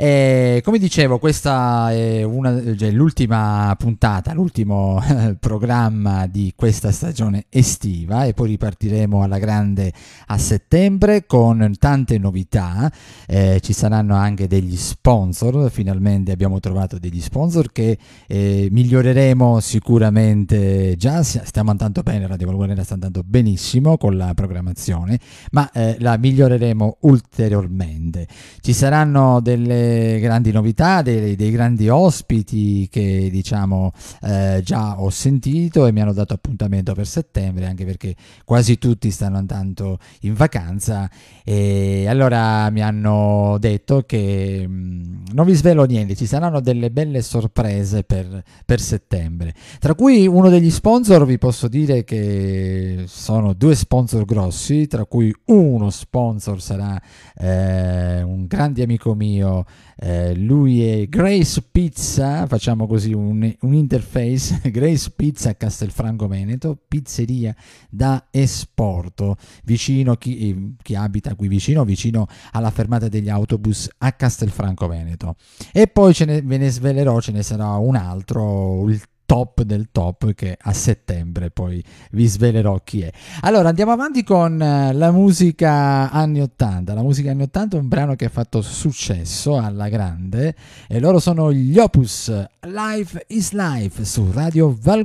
eh, 0.00 0.60
come 0.62 0.78
dicevo, 0.78 1.18
questa 1.18 1.90
è 1.90 2.22
una, 2.22 2.76
cioè, 2.76 2.92
l'ultima 2.92 3.74
puntata, 3.76 4.32
l'ultimo 4.32 5.02
eh, 5.02 5.34
programma 5.34 6.28
di 6.28 6.52
questa 6.54 6.92
stagione 6.92 7.46
estiva 7.48 8.24
e 8.24 8.32
poi 8.32 8.50
ripartiremo 8.50 9.24
alla 9.24 9.38
grande 9.38 9.92
a 10.26 10.38
settembre 10.38 11.26
con 11.26 11.74
tante 11.80 12.16
novità. 12.16 12.88
Eh, 13.26 13.58
ci 13.60 13.72
saranno 13.72 14.14
anche 14.14 14.46
degli 14.46 14.76
sponsor, 14.76 15.68
finalmente 15.68 16.30
abbiamo 16.30 16.60
trovato 16.60 17.00
degli 17.00 17.20
sponsor 17.20 17.72
che 17.72 17.98
eh, 18.28 18.68
miglioreremo 18.70 19.58
sicuramente 19.58 20.94
già, 20.96 21.24
stiamo 21.24 21.72
andando 21.72 22.02
bene, 22.04 22.28
Radio 22.28 22.46
Valguarnera 22.46 22.84
sta 22.84 22.94
andando 22.94 23.24
benissimo 23.24 23.96
con 23.96 24.16
la 24.16 24.32
programmazione, 24.32 25.18
ma 25.50 25.68
eh, 25.72 25.96
la 25.98 26.16
miglioreremo 26.16 26.98
ulteriormente. 27.00 28.28
Ci 28.60 28.72
saranno 28.72 29.40
delle 29.40 29.86
grandi 30.20 30.52
novità, 30.52 31.02
dei, 31.02 31.36
dei 31.36 31.50
grandi 31.50 31.88
ospiti 31.88 32.88
che 32.90 33.28
diciamo 33.30 33.92
eh, 34.22 34.60
già 34.64 35.00
ho 35.00 35.10
sentito 35.10 35.86
e 35.86 35.92
mi 35.92 36.00
hanno 36.00 36.12
dato 36.12 36.34
appuntamento 36.34 36.94
per 36.94 37.06
settembre, 37.06 37.66
anche 37.66 37.84
perché 37.84 38.14
quasi 38.44 38.78
tutti 38.78 39.10
stanno 39.10 39.36
andando 39.38 39.98
in 40.20 40.34
vacanza. 40.34 41.10
E 41.44 42.06
allora 42.08 42.70
mi 42.70 42.82
hanno 42.82 43.56
detto 43.58 44.02
che 44.02 44.66
mh, 44.66 44.72
mm, 44.72 45.24
non 45.32 45.46
vi 45.46 45.54
svelo 45.54 45.84
niente, 45.84 46.14
ci 46.14 46.26
saranno 46.26 46.60
delle 46.60 46.90
belle 46.90 47.22
sorprese 47.22 48.02
per, 48.02 48.42
per 48.64 48.80
settembre, 48.80 49.54
tra 49.78 49.94
cui 49.94 50.26
uno 50.26 50.48
degli 50.48 50.70
sponsor 50.70 51.24
vi 51.24 51.38
posso 51.38 51.68
dire 51.68 52.04
che 52.04 53.04
sono 53.06 53.52
due 53.52 53.74
sponsor 53.74 54.24
grossi, 54.24 54.86
tra 54.86 55.04
cui 55.04 55.34
uno 55.46 55.90
sponsor 55.90 56.60
sarà 56.60 57.00
eh, 57.36 58.22
un 58.22 58.46
grande 58.46 58.82
amico 58.82 59.14
mio 59.14 59.64
eh, 60.00 60.34
lui 60.36 60.84
è 60.84 61.08
Grace 61.08 61.62
Pizza, 61.70 62.46
facciamo 62.46 62.86
così 62.86 63.12
un, 63.12 63.52
un 63.60 63.74
interface, 63.74 64.60
Grace 64.70 65.10
Pizza 65.10 65.50
a 65.50 65.54
Castelfranco 65.54 66.28
Veneto, 66.28 66.78
pizzeria 66.86 67.54
da 67.90 68.28
esporto, 68.30 69.36
vicino 69.64 70.14
chi, 70.14 70.50
eh, 70.50 70.74
chi 70.82 70.94
abita 70.94 71.34
qui 71.34 71.48
vicino, 71.48 71.84
vicino 71.84 72.26
alla 72.52 72.70
fermata 72.70 73.08
degli 73.08 73.28
autobus 73.28 73.88
a 73.98 74.12
Castelfranco 74.12 74.86
Veneto. 74.86 75.34
E 75.72 75.88
poi 75.88 76.14
ne, 76.26 76.42
ve 76.42 76.58
ne 76.58 76.70
svelerò, 76.70 77.20
ce 77.20 77.32
ne 77.32 77.42
sarà 77.42 77.70
un 77.76 77.96
altro, 77.96 78.88
il 78.88 79.02
top 79.28 79.60
del 79.60 79.90
top 79.92 80.32
che 80.32 80.56
a 80.58 80.72
settembre 80.72 81.50
poi 81.50 81.84
vi 82.12 82.26
svelerò 82.26 82.80
chi 82.82 83.02
è. 83.02 83.12
Allora 83.42 83.68
andiamo 83.68 83.92
avanti 83.92 84.24
con 84.24 84.58
eh, 84.60 84.94
la 84.94 85.10
musica 85.10 86.10
anni 86.10 86.40
80. 86.40 86.94
La 86.94 87.02
musica 87.02 87.30
anni 87.30 87.42
80 87.42 87.76
è 87.76 87.80
un 87.80 87.88
brano 87.88 88.16
che 88.16 88.24
ha 88.24 88.30
fatto 88.30 88.62
successo 88.62 89.58
alla 89.58 89.90
grande 89.90 90.54
e 90.88 90.98
loro 90.98 91.18
sono 91.18 91.52
gli 91.52 91.78
Opus 91.78 92.32
Life 92.60 93.26
is 93.28 93.52
Life 93.52 94.02
su 94.06 94.30
Radio 94.32 94.74
Val 94.80 95.04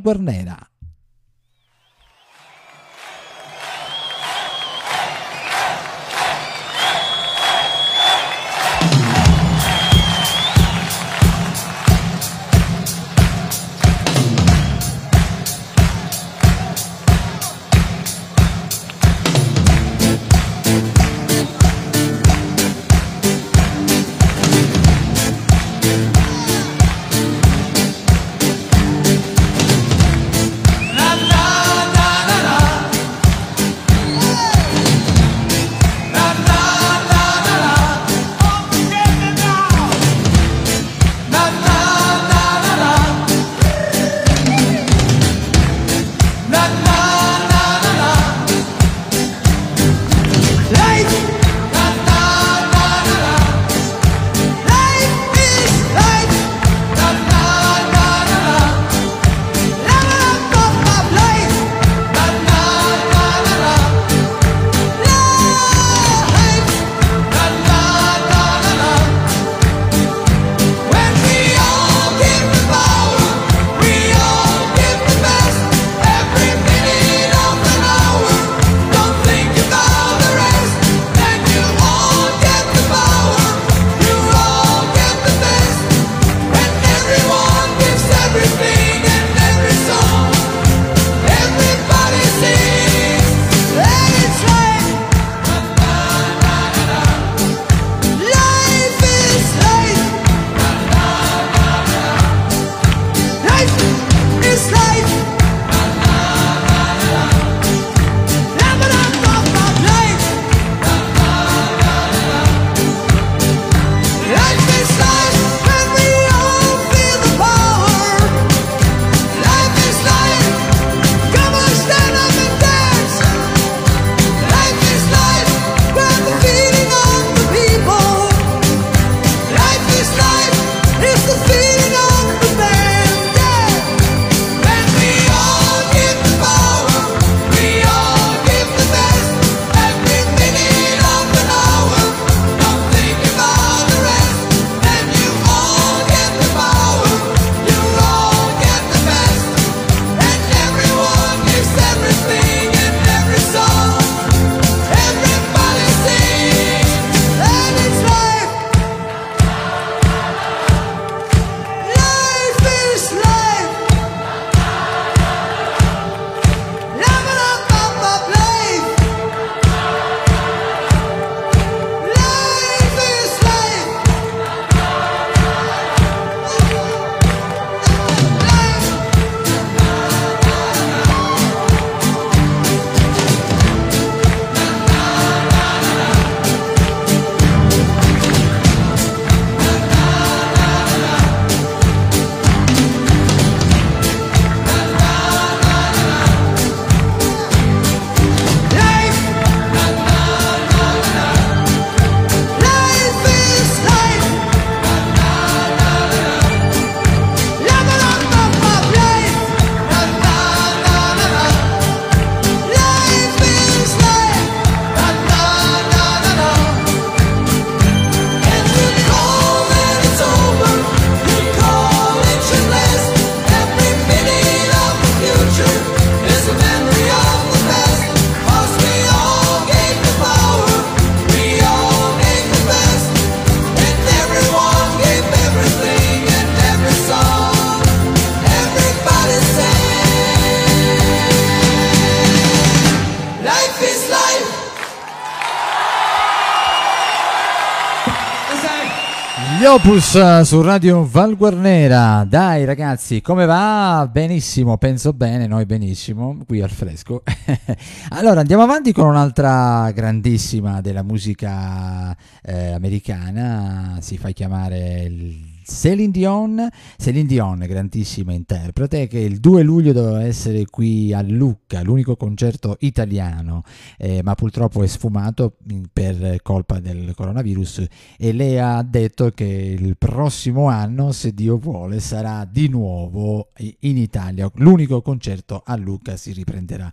Opus 249.85 250.15
eh, 250.15 250.45
su 250.45 250.61
Radio 250.61 251.05
Val 251.05 251.35
Guarnera. 251.35 252.25
Dai 252.25 252.63
ragazzi, 252.63 253.19
come 253.19 253.45
va? 253.45 254.07
Benissimo, 254.09 254.77
penso 254.77 255.11
bene, 255.11 255.45
noi 255.45 255.65
benissimo, 255.65 256.37
qui 256.47 256.61
al 256.61 256.69
fresco. 256.69 257.21
allora 258.11 258.39
andiamo 258.39 258.63
avanti 258.63 258.93
con 258.93 259.07
un'altra 259.07 259.91
grandissima 259.91 260.79
della 260.79 261.03
musica 261.03 262.15
eh, 262.41 262.71
americana, 262.71 263.97
si 263.99 264.17
fa 264.17 264.29
chiamare 264.29 265.01
il 265.01 265.52
Celine 265.65 266.11
Dion, 266.11 266.67
Celine 266.97 267.27
Dion, 267.27 267.59
grandissima 267.59 268.33
interprete, 268.33 269.07
che 269.07 269.19
il 269.19 269.39
2 269.39 269.63
luglio 269.63 269.93
doveva 269.93 270.23
essere 270.23 270.65
qui 270.65 271.13
a 271.13 271.21
Lucca, 271.21 271.81
l'unico 271.81 272.15
concerto 272.15 272.77
italiano, 272.81 273.63
eh, 273.97 274.21
ma 274.23 274.35
purtroppo 274.35 274.83
è 274.83 274.87
sfumato 274.87 275.55
per 275.91 276.41
colpa 276.41 276.79
del 276.79 277.13
coronavirus 277.15 277.85
e 278.17 278.31
lei 278.33 278.59
ha 278.59 278.81
detto 278.83 279.31
che 279.31 279.45
il 279.45 279.95
prossimo 279.97 280.67
anno, 280.67 281.11
se 281.11 281.33
Dio 281.33 281.57
vuole, 281.57 281.99
sarà 281.99 282.47
di 282.49 282.67
nuovo 282.67 283.49
in 283.79 283.97
Italia, 283.97 284.49
l'unico 284.55 285.01
concerto 285.01 285.61
a 285.65 285.75
Lucca 285.75 286.17
si 286.17 286.31
riprenderà. 286.33 286.91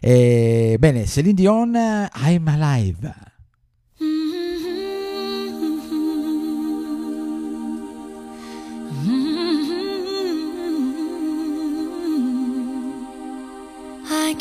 Eh, 0.00 0.76
bene, 0.78 1.06
Celine 1.06 1.34
Dion, 1.34 1.74
I'm 1.74 2.46
Alive. 2.46 3.31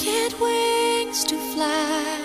Get 0.04 0.39
wings 0.39 1.24
to 1.26 1.38
fly. 1.54 2.20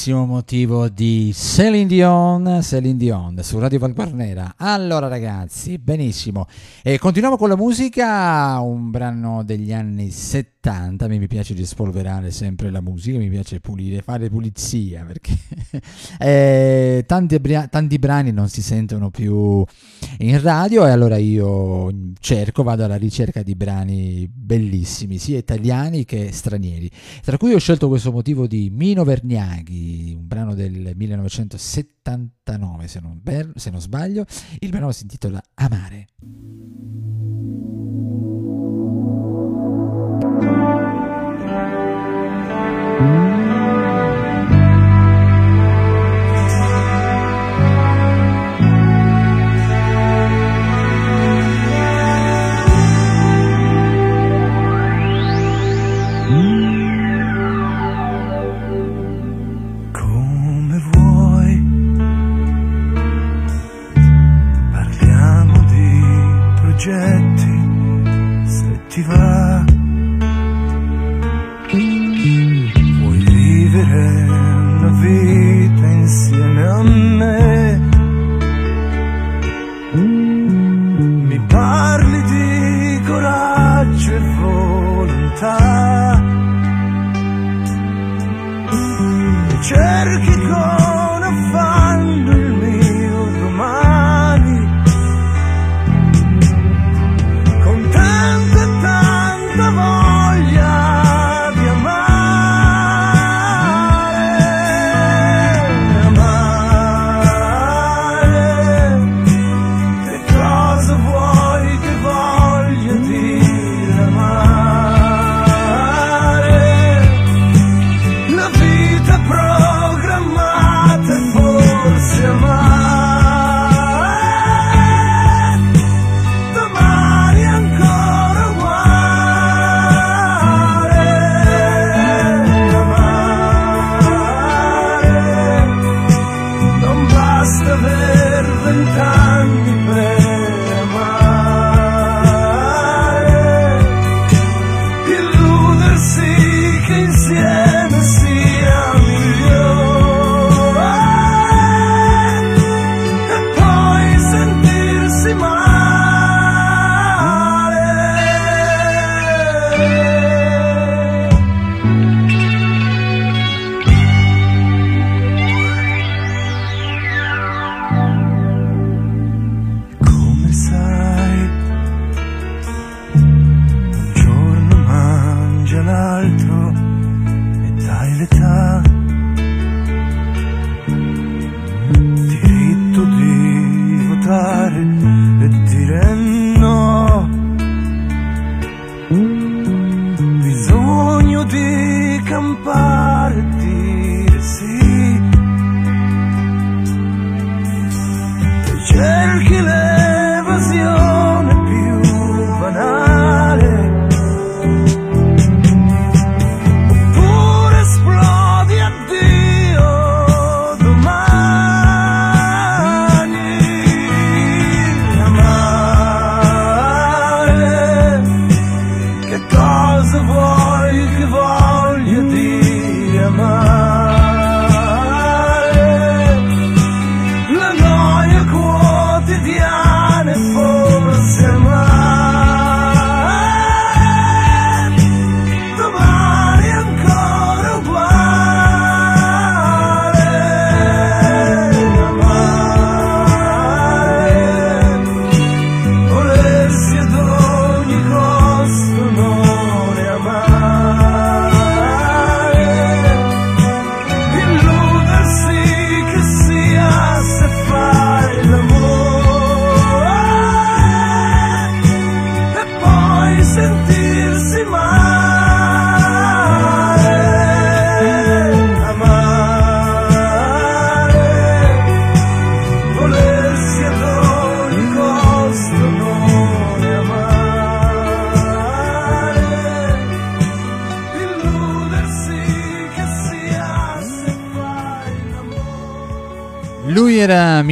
Bellissimo 0.00 0.24
motivo 0.24 0.88
di 0.88 1.30
Celine 1.34 1.84
Dion, 1.84 2.60
Celine 2.62 2.96
Dion 2.96 3.38
su 3.42 3.58
Radio 3.58 3.78
Valguarnera. 3.80 4.54
Allora 4.56 5.08
ragazzi, 5.08 5.76
benissimo. 5.76 6.46
E 6.82 6.98
continuiamo 6.98 7.36
con 7.36 7.50
la 7.50 7.56
musica, 7.56 8.58
un 8.60 8.90
brano 8.90 9.42
degli 9.44 9.74
anni 9.74 10.10
70, 10.10 10.59
a 10.68 11.08
me 11.08 11.18
mi 11.18 11.26
piace 11.26 11.54
rispolverare 11.54 12.30
sempre 12.30 12.70
la 12.70 12.82
musica, 12.82 13.16
mi 13.18 13.30
piace 13.30 13.60
pulire, 13.60 14.02
fare 14.02 14.28
pulizia 14.28 15.04
perché 15.04 15.34
eh, 16.18 17.04
tanti, 17.06 17.40
tanti 17.70 17.98
brani 17.98 18.30
non 18.30 18.48
si 18.48 18.60
sentono 18.60 19.10
più 19.10 19.64
in 20.18 20.40
radio 20.40 20.86
e 20.86 20.90
allora 20.90 21.16
io 21.16 21.90
cerco, 22.20 22.62
vado 22.62 22.84
alla 22.84 22.96
ricerca 22.96 23.42
di 23.42 23.54
brani 23.54 24.30
bellissimi, 24.30 25.16
sia 25.16 25.38
italiani 25.38 26.04
che 26.04 26.30
stranieri. 26.32 26.90
Tra 27.22 27.38
cui 27.38 27.54
ho 27.54 27.58
scelto 27.58 27.88
questo 27.88 28.12
motivo 28.12 28.46
di 28.46 28.68
Mino 28.70 29.04
Vergnaghi, 29.04 30.12
un 30.14 30.26
brano 30.26 30.54
del 30.54 30.92
1979 30.94 32.86
se 32.86 33.00
non, 33.00 33.18
ber- 33.22 33.52
se 33.56 33.70
non 33.70 33.80
sbaglio. 33.80 34.26
Il 34.58 34.68
brano 34.68 34.92
si 34.92 35.04
intitola 35.04 35.40
Amare. 35.54 36.08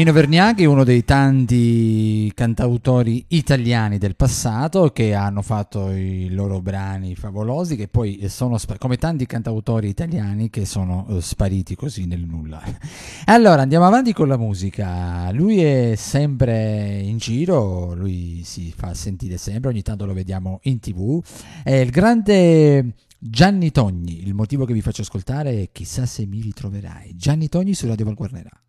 Mino 0.09 0.21
Vergnaghi, 0.21 0.65
uno 0.65 0.85
dei 0.85 1.05
tanti 1.05 2.33
cantautori 2.35 3.27
italiani 3.29 3.99
del 3.99 4.17
passato 4.17 4.89
che 4.91 5.13
hanno 5.13 5.43
fatto 5.43 5.91
i 5.91 6.31
loro 6.31 6.63
brani 6.63 7.15
favolosi, 7.15 7.77
che 7.77 7.89
poi 7.89 8.27
sono 8.31 8.59
come 8.79 8.97
tanti 8.97 9.27
cantautori 9.27 9.87
italiani 9.87 10.49
che 10.49 10.65
sono 10.65 11.07
eh, 11.11 11.21
spariti 11.21 11.75
così 11.75 12.07
nel 12.07 12.25
nulla. 12.25 12.63
Allora 13.27 13.61
andiamo 13.61 13.85
avanti 13.85 14.15
con 14.15 14.29
la 14.29 14.39
musica. 14.39 15.31
Lui 15.33 15.61
è 15.61 15.93
sempre 15.95 17.01
in 17.01 17.19
giro, 17.19 17.93
lui 17.93 18.41
si 18.47 18.73
fa 18.75 18.95
sentire 18.95 19.37
sempre, 19.37 19.69
ogni 19.69 19.83
tanto 19.83 20.07
lo 20.07 20.15
vediamo 20.15 20.61
in 20.63 20.81
tv. 20.81 21.23
È 21.63 21.75
il 21.75 21.91
grande 21.91 22.95
Gianni 23.19 23.71
Togni. 23.71 24.27
Il 24.27 24.33
motivo 24.33 24.65
che 24.65 24.73
vi 24.73 24.81
faccio 24.81 25.03
ascoltare 25.03 25.65
è 25.65 25.69
chissà 25.71 26.07
se 26.07 26.25
mi 26.25 26.41
ritroverai. 26.41 27.15
Gianni 27.15 27.51
Togni 27.51 27.75
su 27.75 27.87
Radio 27.87 28.07
Valguarnerà. 28.07 28.63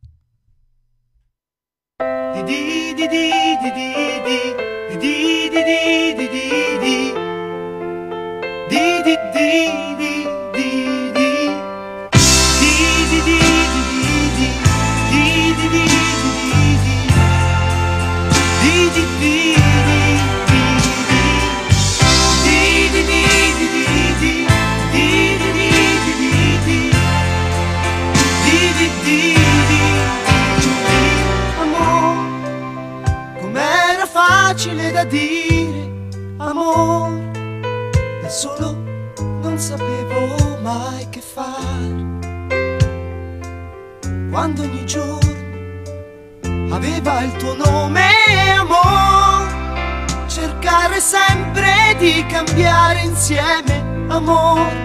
Di 2.34 2.42
di 2.44 2.94
di 2.94 3.08
di 3.08 3.24
di 3.64 3.70
di 3.74 3.90
di 4.26 4.44
di 5.02 5.14
di 5.50 5.64
di 5.64 6.28
di 6.30 6.38
di 6.38 6.98
di 8.70 8.84
di 9.04 9.16
di 9.98 10.14
di 10.54 10.99
da 35.00 35.06
dire, 35.06 35.90
amore, 36.40 37.72
da 38.22 38.28
solo 38.28 38.76
non 39.42 39.58
sapevo 39.58 40.58
mai 40.62 41.08
che 41.10 41.22
fare. 41.22 42.18
Quando 44.30 44.62
ogni 44.64 44.86
giorno 44.86 46.76
aveva 46.76 47.22
il 47.22 47.32
tuo 47.38 47.56
nome, 47.56 48.10
amore, 48.58 50.08
cercare 50.28 51.00
sempre 51.00 51.96
di 51.98 52.26
cambiare 52.28 53.00
insieme, 53.00 54.06
amore, 54.10 54.82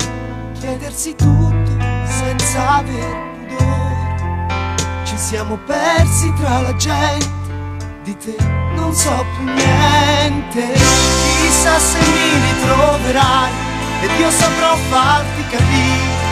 chiedersi 0.52 1.16
tutto 1.16 1.72
senza 2.04 2.76
aver 2.76 3.32
pudore. 3.32 5.02
Ci 5.02 5.16
siamo 5.16 5.58
persi 5.66 6.32
tra 6.34 6.60
la 6.60 6.76
gente, 6.76 7.32
di 8.04 8.16
te 8.16 8.63
non 8.94 9.02
so 9.02 9.26
più 9.36 9.44
niente. 9.44 10.72
Chissà 11.40 11.78
se 11.80 11.98
mi 11.98 12.30
ritroverai 12.46 13.50
ed 14.02 14.10
io 14.20 14.30
saprò 14.30 14.76
farti 14.88 15.42
capire 15.50 16.22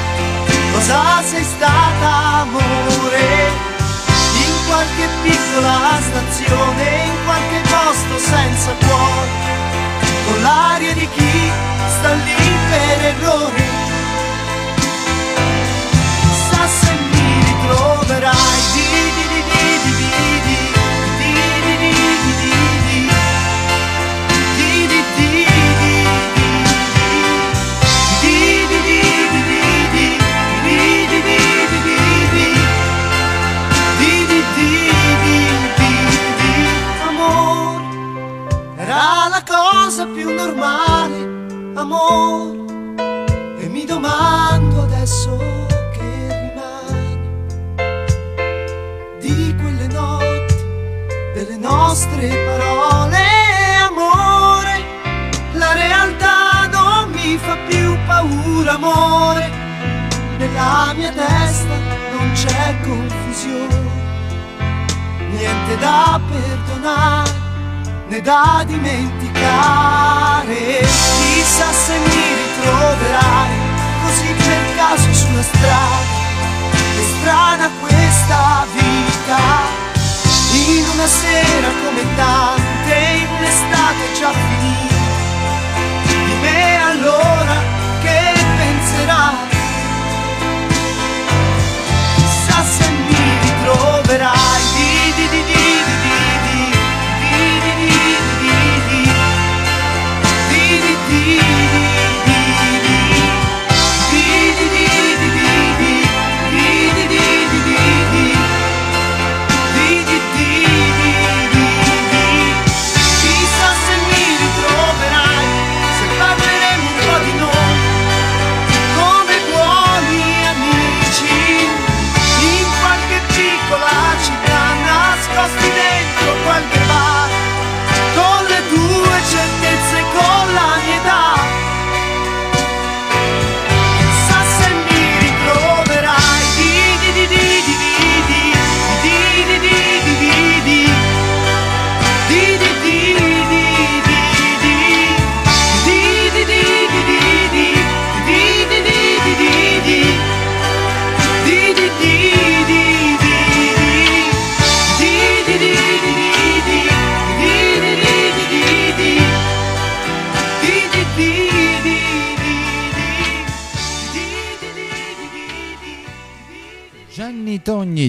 cosa 0.72 1.22
sei 1.24 1.42
stata 1.42 2.08
amore. 2.46 3.70
In 4.46 4.54
qualche 4.68 5.08
piccola 5.22 5.98
stazione, 6.00 7.04
in 7.04 7.16
qualche 7.24 7.60
posto 7.68 8.18
senza 8.18 8.70
cuore, 8.78 9.28
con 10.26 10.42
l'aria 10.42 10.92
di 10.94 11.08
chi 11.16 11.50
sta 11.98 12.12
lì 12.12 12.56
per 12.70 13.04
errore. 13.06 13.64
Chissà 16.20 16.66
se 16.68 16.92
mi 17.10 17.44
ritroverai, 17.44 18.60
cosa 39.92 40.06
più 40.06 40.32
normale, 40.32 41.74
amore, 41.74 42.96
e 43.58 43.68
mi 43.68 43.84
domando 43.84 44.84
adesso 44.84 45.36
che 45.92 46.28
rimane 46.48 47.18
di 49.20 49.54
quelle 49.60 49.86
notti, 49.88 50.64
delle 51.34 51.58
nostre 51.58 52.26
parole, 52.26 53.18
amore, 53.86 54.82
la 55.52 55.74
realtà 55.74 56.68
non 56.72 57.10
mi 57.10 57.36
fa 57.36 57.54
più 57.68 57.94
paura, 58.06 58.72
amore, 58.72 59.50
nella 60.38 60.94
mia 60.96 61.12
testa 61.12 61.76
non 62.16 62.32
c'è 62.32 62.80
confusione 62.80 63.90
niente 65.32 65.76
da 65.76 66.18
perdonare 66.30 67.41
né 68.12 68.20
da 68.20 68.62
dimenticare. 68.66 70.54
Chissà 71.16 71.72
se 71.72 71.96
mi 71.96 72.34
ritroverai 72.42 73.56
così 74.04 74.34
per 74.36 74.76
caso 74.76 75.12
sulla 75.14 75.42
strada. 75.42 76.20
È 76.70 77.04
strana 77.18 77.70
questa 77.80 78.66
vita, 78.74 79.38
in 80.52 80.84
una 80.92 81.06
sera 81.06 81.68
come 81.82 82.04
tante, 82.14 82.94
in 83.16 83.28
un'estate 83.38 84.12
già 84.18 84.32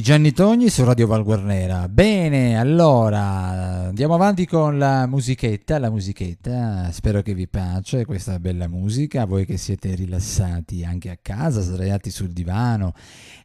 Gianni 0.04 0.34
Togni 0.34 0.68
su 0.68 0.84
Radio 0.84 1.08
Valguarnera. 1.08 1.88
Bene, 1.88 2.60
allora 2.60 3.86
andiamo 3.88 4.16
avanti 4.16 4.46
con 4.46 4.78
la 4.78 5.08
musichetta, 5.08 5.80
la 5.80 5.90
musichetta. 5.90 6.92
Spero 6.92 7.22
che 7.22 7.34
vi 7.34 7.48
piace 7.48 8.04
questa 8.04 8.38
bella 8.38 8.68
musica, 8.68 9.24
voi 9.24 9.46
che 9.46 9.56
siete 9.56 9.96
rilassati 9.96 10.84
anche 10.84 11.10
a 11.10 11.18
casa, 11.22 11.62
sdraiati 11.62 12.10
sul 12.10 12.32
divano. 12.32 12.92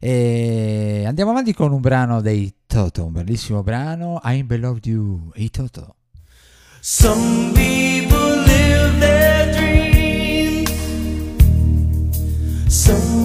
E 0.01 1.05
andiamo 1.07 1.31
avanti 1.31 1.53
con 1.53 1.71
un 1.71 1.79
brano 1.79 2.19
dei 2.19 2.53
Toto, 2.67 3.05
un 3.05 3.13
bellissimo 3.13 3.63
brano, 3.63 4.19
I 4.21 4.43
Beloved 4.43 4.85
You, 4.85 5.31
i 5.35 5.49
Toto. 5.49 5.95
Some 6.81 7.53
people 7.53 8.43
live 8.43 8.99
their 8.99 9.49
dreams. 9.55 10.69
Some 12.67 13.18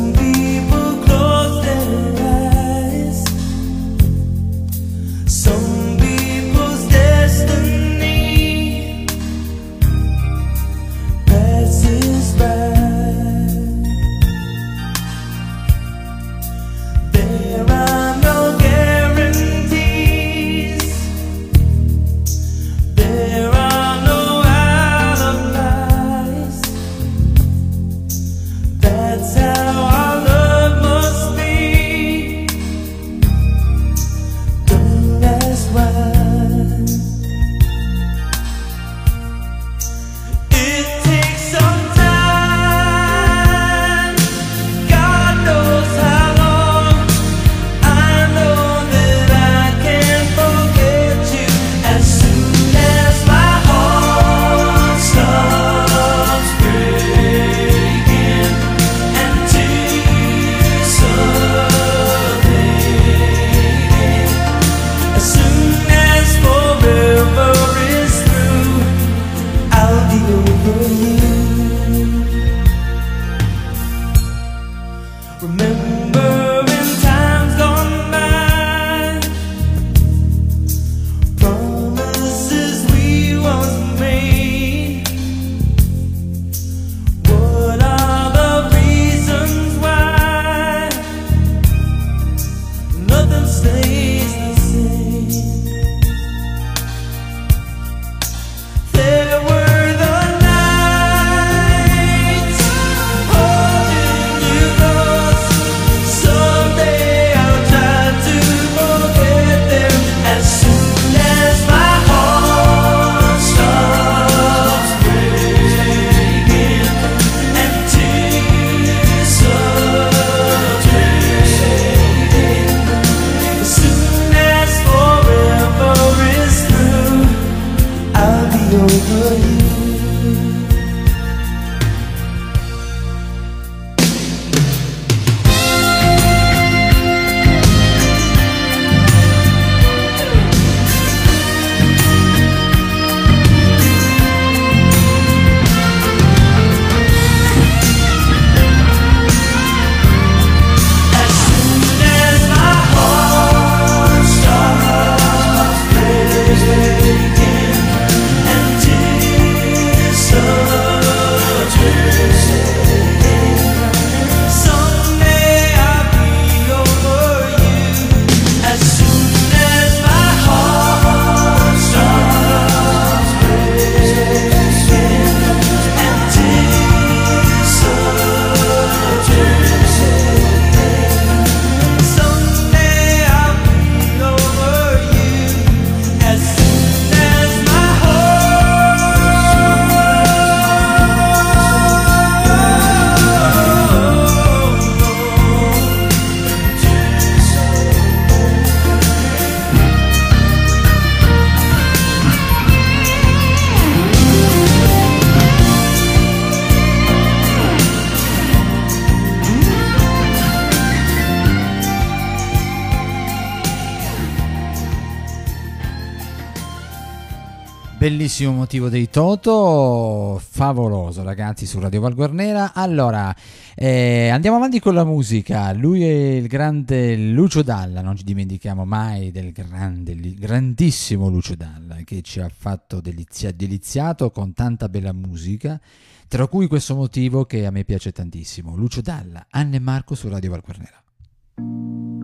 Bellissimo 218.37 218.59
motivo 218.59 218.89
dei 218.89 219.09
Toto, 219.11 220.43
favoloso 220.45 221.23
ragazzi 221.23 221.67
su 221.67 221.79
Radio 221.79 222.01
Valguarnera. 222.01 222.73
Allora, 222.75 223.33
eh, 223.77 224.29
andiamo 224.29 224.57
avanti 224.57 224.81
con 224.81 224.93
la 224.93 225.05
musica. 225.05 225.73
Lui 225.73 226.03
è 226.03 226.33
il 226.33 226.49
grande 226.49 227.15
Lucio 227.15 227.63
Dalla, 227.63 228.01
non 228.01 228.17
ci 228.17 228.25
dimentichiamo 228.25 228.85
mai 228.85 229.31
del 229.31 229.53
grande, 229.53 230.17
grandissimo 230.35 231.29
Lucio 231.29 231.55
Dalla 231.55 231.99
che 232.03 232.23
ci 232.23 232.41
ha 232.41 232.51
fatto 232.53 233.01
delizia- 233.01 233.53
deliziato 233.53 234.33
con 234.33 234.53
tanta 234.53 234.89
bella 234.89 235.13
musica, 235.13 235.81
tra 236.27 236.49
cui 236.49 236.67
questo 236.67 236.97
motivo 236.97 237.45
che 237.45 237.65
a 237.67 237.71
me 237.71 237.85
piace 237.85 238.11
tantissimo. 238.11 238.75
Lucio 238.75 239.01
Dalla, 239.01 239.47
Anne 239.49 239.77
e 239.77 239.81
Marco 239.81 240.17
su 240.17 240.29
Radio 240.29 240.51
Valguarnera. 240.51 242.24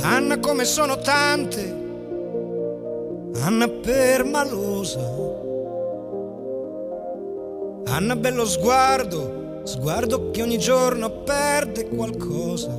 Anna 0.00 0.38
come 0.40 0.64
sono 0.64 0.98
tante, 0.98 1.82
Anna 3.40 3.68
permalosa. 3.68 5.00
Anna 7.86 8.16
bello 8.16 8.44
sguardo, 8.44 9.60
sguardo 9.62 10.30
che 10.30 10.42
ogni 10.42 10.58
giorno 10.58 11.10
perde 11.22 11.88
qualcosa. 11.88 12.76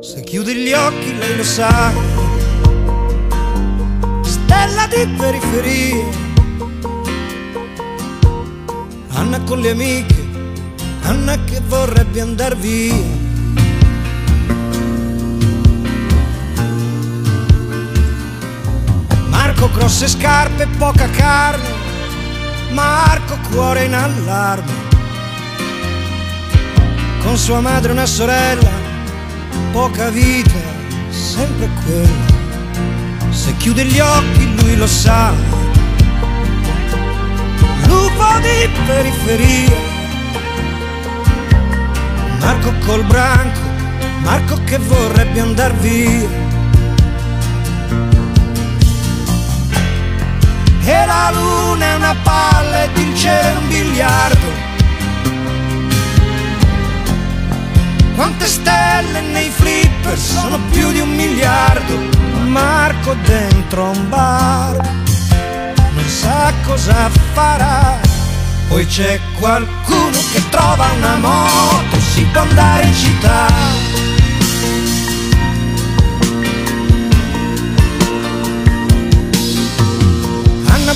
Se 0.00 0.20
chiudi 0.20 0.54
gli 0.54 0.72
occhi 0.72 1.16
lei 1.16 1.36
lo 1.36 1.44
sa, 1.44 1.90
stella 4.22 4.86
di 4.88 5.14
periferia. 5.16 6.24
Anna 9.12 9.42
con 9.44 9.60
le 9.60 9.70
amiche, 9.70 10.24
Anna 11.02 11.42
che 11.44 11.60
vorrebbe 11.66 12.20
andar 12.20 12.54
via. 12.56 13.25
Marco 19.58 19.72
grosse 19.72 20.06
scarpe, 20.06 20.66
poca 20.76 21.08
carne, 21.08 21.70
Marco 22.72 23.38
cuore 23.48 23.84
in 23.84 23.94
allarme. 23.94 24.70
Con 27.22 27.38
sua 27.38 27.60
madre 27.60 27.92
una 27.92 28.04
sorella, 28.04 28.70
poca 29.72 30.10
vita, 30.10 30.58
sempre 31.08 31.70
quella. 31.82 33.30
Se 33.30 33.56
chiude 33.56 33.86
gli 33.86 33.98
occhi 33.98 34.60
lui 34.60 34.76
lo 34.76 34.86
sa. 34.86 35.32
Lupo 37.86 38.26
di 38.42 38.68
periferia. 38.84 39.76
Marco 42.40 42.74
col 42.84 43.04
branco, 43.04 43.60
Marco 44.20 44.60
che 44.64 44.76
vorrebbe 44.76 45.40
andar 45.40 45.74
via. 45.76 46.45
E 50.88 51.06
la 51.06 51.30
luna 51.32 51.84
è 51.84 51.94
una 51.96 52.14
palla 52.22 52.84
ed 52.84 52.96
il 52.96 53.16
cielo 53.16 53.58
un 53.58 53.68
biliardo. 53.68 54.46
Quante 58.14 58.46
stelle 58.46 59.20
nei 59.20 59.50
flipper 59.50 60.16
sono 60.16 60.58
più 60.70 60.90
di 60.92 61.00
un 61.00 61.14
miliardo. 61.14 61.98
Marco 62.46 63.14
dentro 63.24 63.90
un 63.90 64.08
bar 64.08 65.04
non 65.96 66.08
sa 66.08 66.52
cosa 66.64 67.10
farà. 67.32 67.98
Poi 68.68 68.86
c'è 68.86 69.18
qualcuno 69.38 70.18
che 70.32 70.48
trova 70.50 70.86
una 70.96 71.16
moto, 71.16 72.00
si 72.00 72.22
può 72.32 72.42
andare 72.42 72.86
in 72.86 72.94
città. 72.94 74.05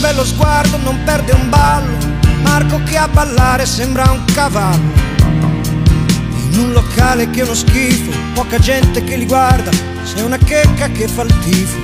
Bello 0.01 0.25
sguardo, 0.25 0.79
non 0.79 0.99
perde 1.05 1.33
un 1.33 1.49
ballo. 1.51 1.97
Marco 2.43 2.83
che 2.85 2.97
a 2.97 3.07
ballare 3.07 3.67
sembra 3.67 4.11
un 4.11 4.25
cavallo. 4.33 4.99
In 6.51 6.59
un 6.59 6.73
locale 6.73 7.31
che 7.31 7.41
è 7.41 7.45
uno 7.45 7.55
schifo, 7.55 8.11
poca 8.35 8.59
gente 8.59 9.05
che 9.05 9.17
li 9.17 9.27
guarda. 9.27 9.71
C'è 10.05 10.23
una 10.23 10.39
checca 10.39 10.89
che 10.89 11.07
fa 11.07 11.23
il 11.23 11.39
tifo. 11.41 11.79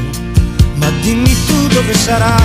Ma 0.75 0.91
dimmi 1.03 1.35
tu 1.47 1.67
dove 1.69 1.95
sarà? 1.95 2.37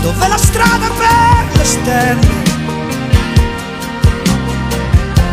Dov'è 0.00 0.28
la 0.28 0.38
strada 0.38 0.88
per 0.88 1.56
le 1.56 1.64
stelle? 1.64 2.40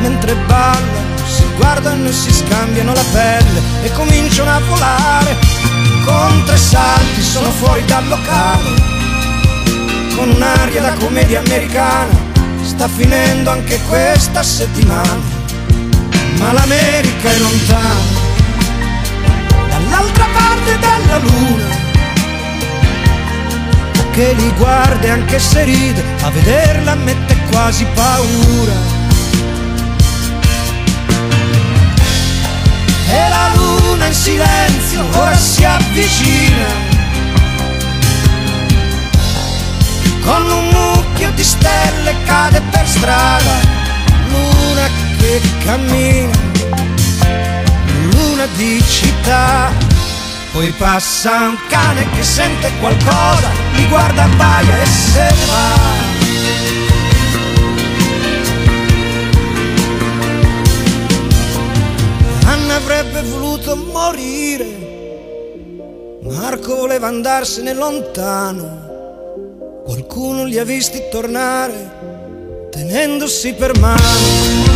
Mentre 0.01 0.35
ballano, 0.47 1.17
si 1.25 1.43
guardano 1.57 2.07
e 2.07 2.13
si 2.13 2.31
scambiano 2.31 2.93
la 2.93 3.03
pelle 3.11 3.61
e 3.83 3.91
cominciano 3.91 4.49
a 4.49 4.59
volare. 4.59 5.78
Con 6.09 6.43
tre 6.43 6.57
salti 6.57 7.21
sono 7.21 7.51
fuori 7.51 7.85
dal 7.85 8.07
locale, 8.07 8.69
con 10.15 10.29
un'aria 10.29 10.81
da 10.81 10.93
commedia 10.93 11.39
americana. 11.39 12.27
Sta 12.63 12.87
finendo 12.87 13.51
anche 13.51 13.79
questa 13.87 14.41
settimana, 14.41 15.19
ma 16.39 16.51
l'America 16.51 17.29
è 17.29 17.37
lontana, 17.37 18.17
dall'altra 19.69 20.25
parte 20.33 20.79
della 20.79 21.17
luna 21.19 21.77
che 24.11 24.33
li 24.33 24.51
guarda 24.57 25.13
anche 25.13 25.37
se 25.37 25.63
ride, 25.63 26.03
a 26.23 26.31
vederla 26.31 26.95
mette 26.95 27.37
quasi 27.51 27.85
paura. 27.93 28.68
In 34.09 34.15
silenzio 34.15 35.05
ora 35.19 35.35
si 35.35 35.63
avvicina, 35.63 36.65
con 40.21 40.49
un 40.49 40.67
mucchio 40.69 41.29
di 41.31 41.43
stelle 41.43 42.15
cade 42.25 42.59
per 42.71 42.87
strada, 42.87 43.51
luna 44.29 44.89
che 45.19 45.41
cammina, 45.63 46.37
luna 48.11 48.47
di 48.55 48.83
città. 48.87 49.71
Poi 50.53 50.71
passa 50.71 51.49
un 51.49 51.57
cane 51.67 52.09
che 52.15 52.23
sente 52.23 52.71
qualcosa, 52.79 53.49
mi 53.73 53.85
guarda, 53.87 54.23
abbaia 54.23 54.81
e 54.81 54.85
se 54.87 55.21
ne 55.21 55.45
va. 55.45 56.88
Avrebbe 62.79 63.21
voluto 63.23 63.75
morire, 63.75 64.67
Marco 66.21 66.75
voleva 66.75 67.07
andarsene 67.07 67.73
lontano. 67.73 68.87
Qualcuno 69.83 70.45
li 70.45 70.57
ha 70.57 70.63
visti 70.63 71.01
tornare, 71.11 72.67
tenendosi 72.71 73.53
per 73.53 73.77
mano. 73.79 74.68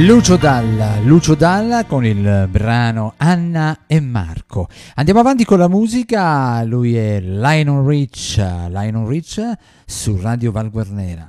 Lucio 0.00 0.36
Dalla, 0.36 1.00
Lucio 1.00 1.34
Dalla 1.34 1.84
con 1.84 2.04
il 2.04 2.46
brano 2.48 3.14
Anna 3.16 3.80
e 3.88 3.98
Marco. 3.98 4.68
Andiamo 4.94 5.18
avanti 5.18 5.44
con 5.44 5.58
la 5.58 5.66
musica, 5.66 6.62
lui 6.62 6.94
è 6.96 7.20
Lionel 7.20 7.84
Rich, 7.84 8.36
Lionel 8.36 9.06
Rich 9.08 9.42
su 9.84 10.16
Radio 10.20 10.52
Valguarnera. 10.52 11.28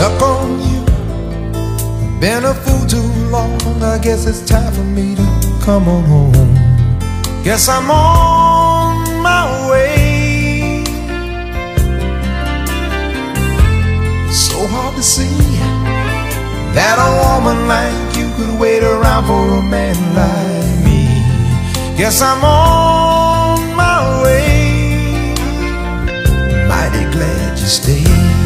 Stuck 0.00 0.22
on 0.22 0.58
you. 0.70 0.82
Been 2.20 2.44
a 2.44 2.54
fool 2.54 2.86
too 2.86 3.10
long. 3.28 3.60
I 3.82 3.98
guess 3.98 4.26
it's 4.26 4.42
time 4.48 4.72
for 4.72 4.84
me 4.98 5.14
to 5.14 5.26
come 5.62 5.88
on 5.88 6.04
home. 6.04 6.54
Guess 7.44 7.68
I'm 7.68 7.90
on 7.90 9.22
my 9.22 9.44
way. 9.70 10.84
So 14.32 14.56
hard 14.72 14.96
to 14.96 15.02
see 15.02 15.36
that 16.76 16.96
a 17.06 17.10
woman 17.20 17.68
like 17.68 18.16
you 18.16 18.26
could 18.36 18.58
wait 18.58 18.82
around 18.82 19.26
for 19.26 19.44
a 19.58 19.62
man 19.62 19.98
like 20.20 20.76
me. 20.86 21.02
Guess 21.98 22.22
I'm 22.22 22.42
on 22.42 23.76
my 23.76 24.22
way. 24.22 25.34
Mighty 26.70 27.04
glad 27.12 27.58
you 27.58 27.66
stayed. 27.66 28.39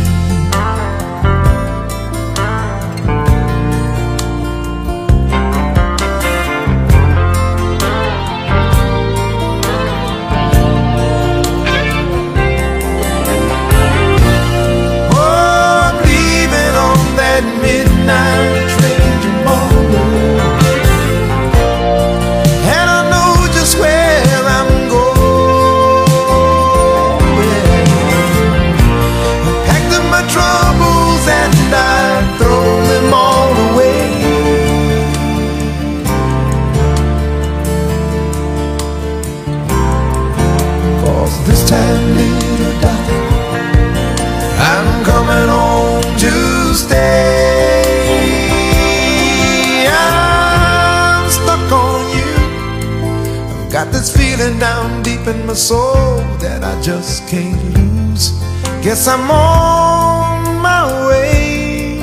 Guess 59.04 59.18
I'm 59.18 59.30
on 59.30 60.62
my 60.62 60.82
way. 61.08 62.00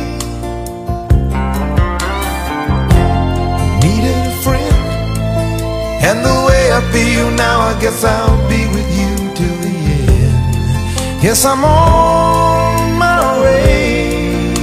Needed 3.81 4.17
a 4.27 4.35
friend, 4.43 4.75
and 6.07 6.17
the 6.23 6.37
way 6.47 6.63
I 6.71 6.81
feel 6.93 7.31
now, 7.31 7.59
I 7.61 7.73
guess 7.81 8.03
I'll 8.03 8.37
be 8.47 8.67
with 8.67 8.89
you 8.99 9.15
till 9.33 9.57
the 9.65 9.75
end. 9.97 11.23
Yes, 11.23 11.43
I'm 11.43 11.65
on 11.65 12.99
my 12.99 13.41
way. 13.41 14.53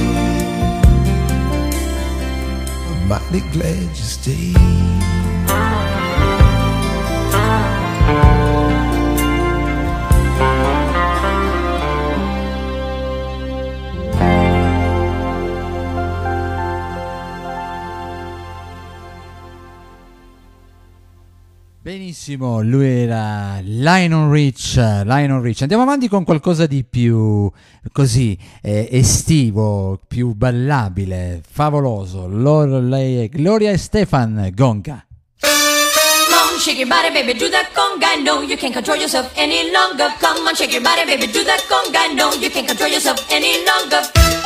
I'm 2.87 3.07
mighty 3.09 3.41
glad 3.51 3.68
Benissimo, 22.29 22.61
lui 22.61 22.85
era 22.87 23.57
Lionel 23.63 24.29
Rich, 24.29 24.75
Lionel 24.75 25.41
Rich. 25.41 25.61
Andiamo 25.63 25.81
avanti 25.81 26.07
con 26.07 26.23
qualcosa 26.23 26.67
di 26.67 26.83
più 26.83 27.51
così 27.91 28.37
eh, 28.61 28.87
estivo, 28.91 29.99
più 30.07 30.35
ballabile, 30.35 31.41
favoloso. 31.49 32.27
Loro, 32.27 32.79
lei 32.79 33.23
è 33.23 33.29
Gloria 33.29 33.75
Stefan 33.77 34.51
Gonga. 34.53 35.03
Come 35.39 36.59
shake 36.59 36.77
your 36.77 36.87
body, 36.87 37.11
baby, 37.11 37.33
do 37.33 37.49
that 37.49 37.71
conga. 37.73 38.21
No, 38.21 38.43
you 38.43 38.57
can't 38.57 38.73
control 38.73 38.97
yourself 38.97 39.31
any 39.35 39.71
longer. 39.71 40.13
Come 40.19 40.45
on, 40.45 40.53
shake 40.53 40.71
your 40.71 40.83
body, 40.83 41.05
baby, 41.05 41.31
do 41.31 41.43
that 41.45 41.65
conga. 41.67 42.13
No, 42.13 42.31
you 42.39 42.51
can't 42.51 42.67
control 42.67 42.91
yourself 42.91 43.25
any 43.31 43.65
longer. 43.65 44.38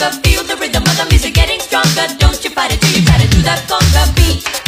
Longer. 0.00 0.16
Feel 0.22 0.42
the 0.44 0.56
rhythm 0.56 0.82
of 0.82 0.96
the 0.96 1.06
music 1.10 1.34
getting 1.34 1.60
stronger. 1.60 2.06
Don't 2.18 2.42
you 2.44 2.50
fight 2.50 2.72
it 2.72 2.80
till 2.80 2.98
you 2.98 3.04
try 3.04 3.18
to 3.18 3.28
do 3.28 3.42
that 3.42 3.60
conga 3.68 4.14
beat. 4.16 4.63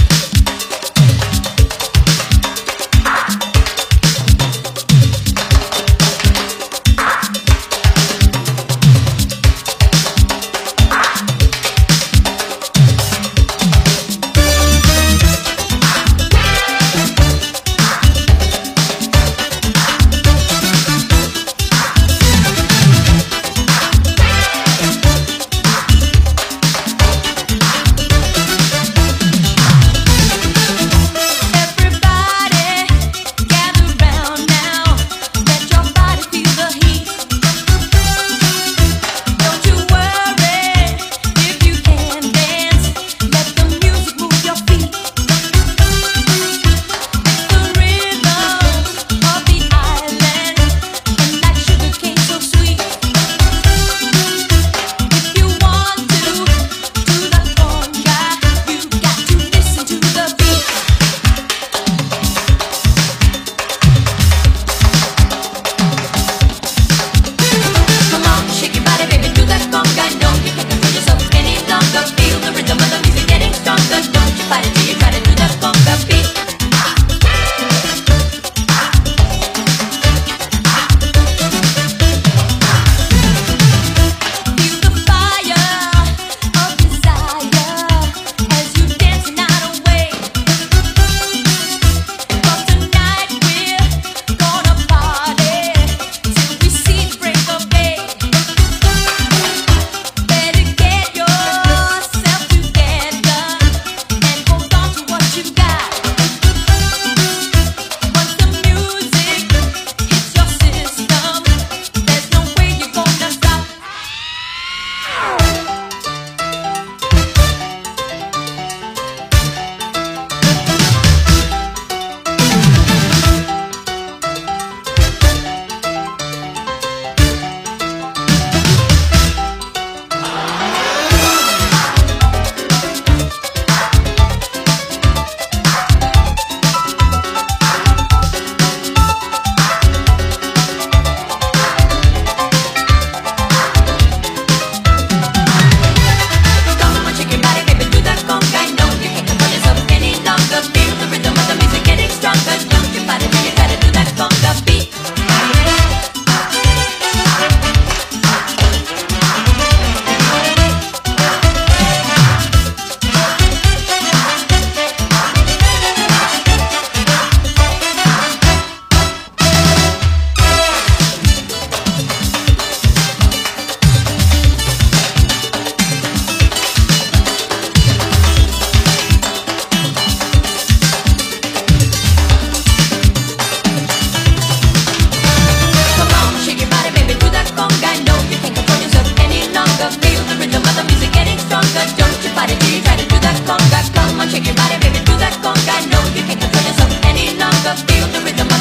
shake 194.30 194.46
your 194.46 194.54
body, 194.54 194.76
baby, 194.80 194.98
do 195.04 195.14
that 195.18 195.34
conga. 195.42 195.76
No, 195.90 196.00
you 196.14 196.22
can't 196.26 196.40
control 196.40 196.64
yourself 196.64 196.90
any 197.04 197.36
longer. 197.38 197.74
Feel 197.86 198.06
the 198.08 198.20
rhythm. 198.24 198.55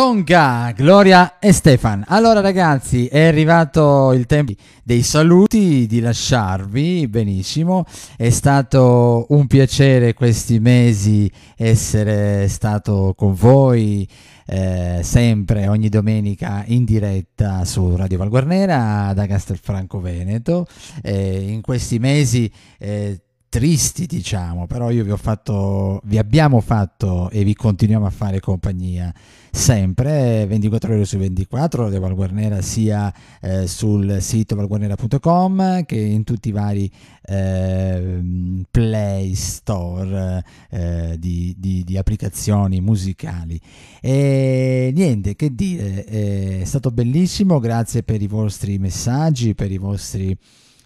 Conga, 0.00 0.72
Gloria 0.74 1.38
e 1.38 1.52
Stefan. 1.52 2.06
Allora 2.08 2.40
ragazzi, 2.40 3.06
è 3.06 3.26
arrivato 3.26 4.14
il 4.14 4.24
tempo 4.24 4.54
dei 4.82 5.02
saluti, 5.02 5.86
di 5.86 6.00
lasciarvi, 6.00 7.06
benissimo. 7.06 7.84
È 8.16 8.30
stato 8.30 9.26
un 9.28 9.46
piacere 9.46 10.14
questi 10.14 10.58
mesi 10.58 11.30
essere 11.54 12.48
stato 12.48 13.12
con 13.14 13.34
voi 13.34 14.08
eh, 14.46 15.00
sempre 15.02 15.68
ogni 15.68 15.90
domenica 15.90 16.64
in 16.68 16.84
diretta 16.84 17.66
su 17.66 17.94
Radio 17.94 18.16
Valguarnera 18.16 19.12
da 19.12 19.26
Castelfranco 19.26 20.00
Veneto. 20.00 20.66
Eh, 21.02 21.50
in 21.50 21.60
questi 21.60 21.98
mesi 21.98 22.50
eh, 22.78 23.20
tristi 23.50 24.06
diciamo 24.06 24.68
però 24.68 24.90
io 24.90 25.02
vi 25.02 25.10
ho 25.10 25.16
fatto 25.16 26.00
vi 26.04 26.18
abbiamo 26.18 26.60
fatto 26.60 27.28
e 27.30 27.42
vi 27.42 27.52
continuiamo 27.52 28.06
a 28.06 28.10
fare 28.10 28.38
compagnia 28.38 29.12
sempre 29.50 30.46
24 30.46 30.94
ore 30.94 31.04
su 31.04 31.18
24 31.18 31.84
Radio 31.84 32.00
Valguarnera 32.00 32.62
sia 32.62 33.12
eh, 33.40 33.66
sul 33.66 34.18
sito 34.20 34.54
valguarnera.com 34.56 35.84
che 35.84 35.98
in 35.98 36.24
tutti 36.24 36.48
i 36.48 36.52
vari 36.52 36.90
eh, 37.22 38.20
play 38.70 39.34
store 39.34 40.44
eh, 40.70 41.16
di, 41.18 41.54
di- 41.58 41.84
di 41.84 41.96
applicazioni 41.96 42.80
musicali. 42.80 43.60
E 44.00 44.92
niente 44.94 45.34
che 45.36 45.54
dire 45.54 46.04
è 46.04 46.64
stato 46.64 46.90
bellissimo 46.90 47.58
grazie 47.58 48.02
per 48.02 48.22
i 48.22 48.26
vostri 48.26 48.78
messaggi 48.78 49.54
per 49.54 49.70
i 49.70 49.78
vostri 49.78 50.36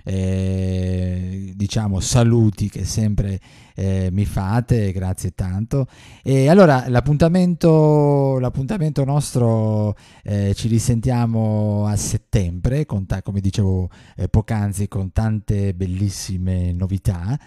eh, 0.04 1.52
diciamo 1.56 1.98
saluti 1.98 2.68
che 2.68 2.84
sempre 2.84 3.40
eh, 3.74 4.08
mi 4.12 4.24
fate, 4.24 4.92
grazie 4.92 5.32
tanto. 5.34 5.86
E 6.22 6.48
allora 6.48 6.84
l'appuntamento, 6.88 8.38
l'appuntamento 8.38 9.04
nostro 9.04 9.96
eh, 10.22 10.52
ci 10.54 10.68
risentiamo 10.68 11.86
a 11.86 11.96
settembre, 11.96 12.86
con 12.86 13.06
ta- 13.06 13.22
come 13.22 13.40
dicevo 13.40 13.88
eh, 14.16 14.28
poc'anzi, 14.28 14.88
con 14.88 15.10
tante 15.10 15.74
bellissime 15.74 16.72
novità. 16.72 17.38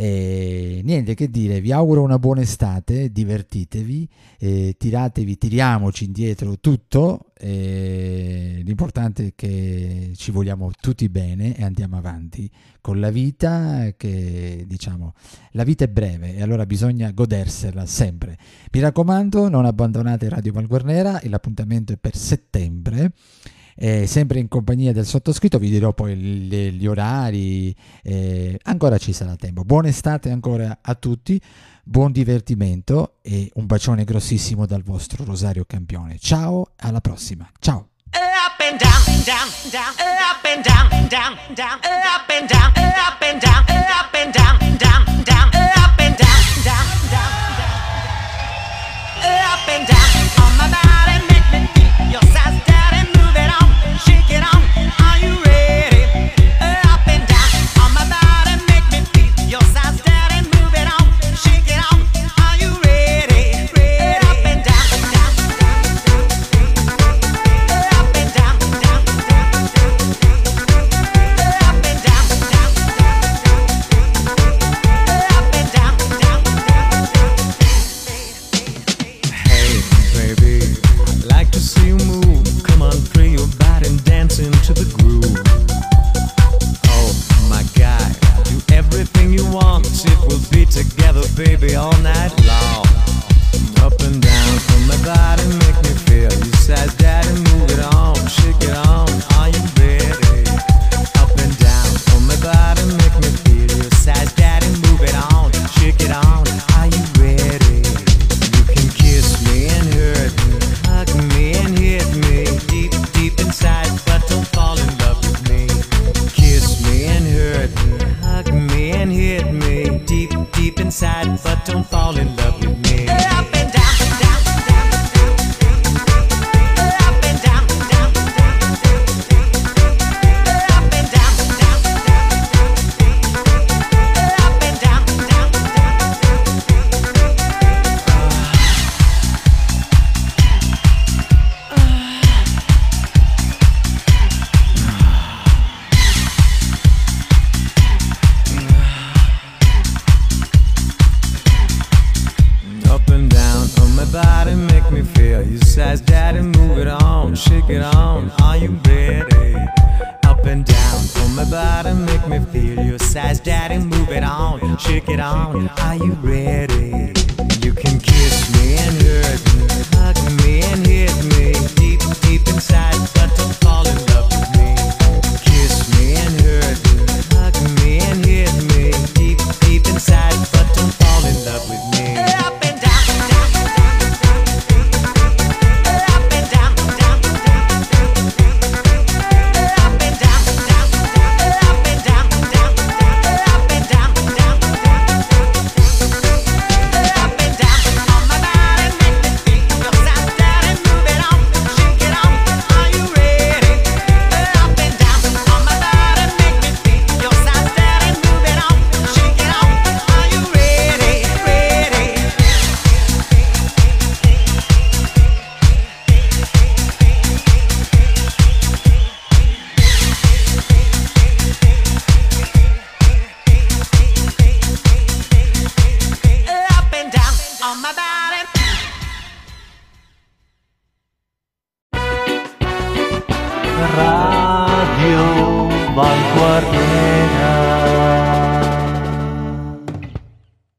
E 0.00 0.80
niente 0.84 1.14
che 1.14 1.28
dire, 1.28 1.60
vi 1.60 1.72
auguro 1.72 2.04
una 2.04 2.20
buona 2.20 2.42
estate, 2.42 3.10
divertitevi, 3.10 4.08
eh, 4.38 4.76
tiratevi, 4.78 5.36
tiriamoci 5.36 6.04
indietro 6.04 6.60
tutto, 6.60 7.32
eh, 7.36 8.60
l'importante 8.62 9.26
è 9.26 9.32
che 9.34 10.12
ci 10.14 10.30
vogliamo 10.30 10.70
tutti 10.80 11.08
bene 11.08 11.56
e 11.56 11.64
andiamo 11.64 11.96
avanti 11.96 12.48
con 12.80 13.00
la 13.00 13.10
vita 13.10 13.92
che 13.96 14.64
diciamo 14.68 15.14
la 15.52 15.64
vita 15.64 15.82
è 15.82 15.88
breve 15.88 16.36
e 16.36 16.42
allora 16.42 16.64
bisogna 16.64 17.10
godersela 17.10 17.84
sempre. 17.84 18.38
Mi 18.70 18.78
raccomando, 18.78 19.48
non 19.48 19.64
abbandonate 19.64 20.28
Radio 20.28 20.52
Valguarnera 20.52 21.20
l'appuntamento 21.24 21.92
è 21.92 21.96
per 21.96 22.14
settembre. 22.14 23.14
Eh, 23.80 24.06
sempre 24.06 24.40
in 24.40 24.48
compagnia 24.48 24.92
del 24.92 25.06
sottoscritto, 25.06 25.58
vi 25.58 25.70
dirò 25.70 25.92
poi 25.92 26.16
gli, 26.16 26.72
gli 26.72 26.86
orari, 26.86 27.74
eh, 28.02 28.58
ancora 28.64 28.98
ci 28.98 29.12
sarà 29.12 29.36
tempo. 29.36 29.62
Buona 29.62 29.86
estate 29.88 30.30
ancora 30.30 30.78
a 30.82 30.94
tutti, 30.96 31.40
buon 31.84 32.10
divertimento 32.10 33.18
e 33.22 33.50
un 33.54 33.66
bacione 33.66 34.02
grossissimo 34.04 34.66
dal 34.66 34.82
vostro 34.82 35.24
Rosario 35.24 35.64
Campione. 35.64 36.18
Ciao, 36.18 36.72
alla 36.76 37.00
prossima. 37.00 37.48
Ciao. 37.60 37.90
Down, 38.10 38.22
up 38.40 38.58
and 40.44 40.62
down, 40.62 40.88
shake 53.96 54.30
it 54.30 54.42
on. 54.42 54.62
Are 55.00 55.18
you 55.18 55.34
ready? 55.44 55.57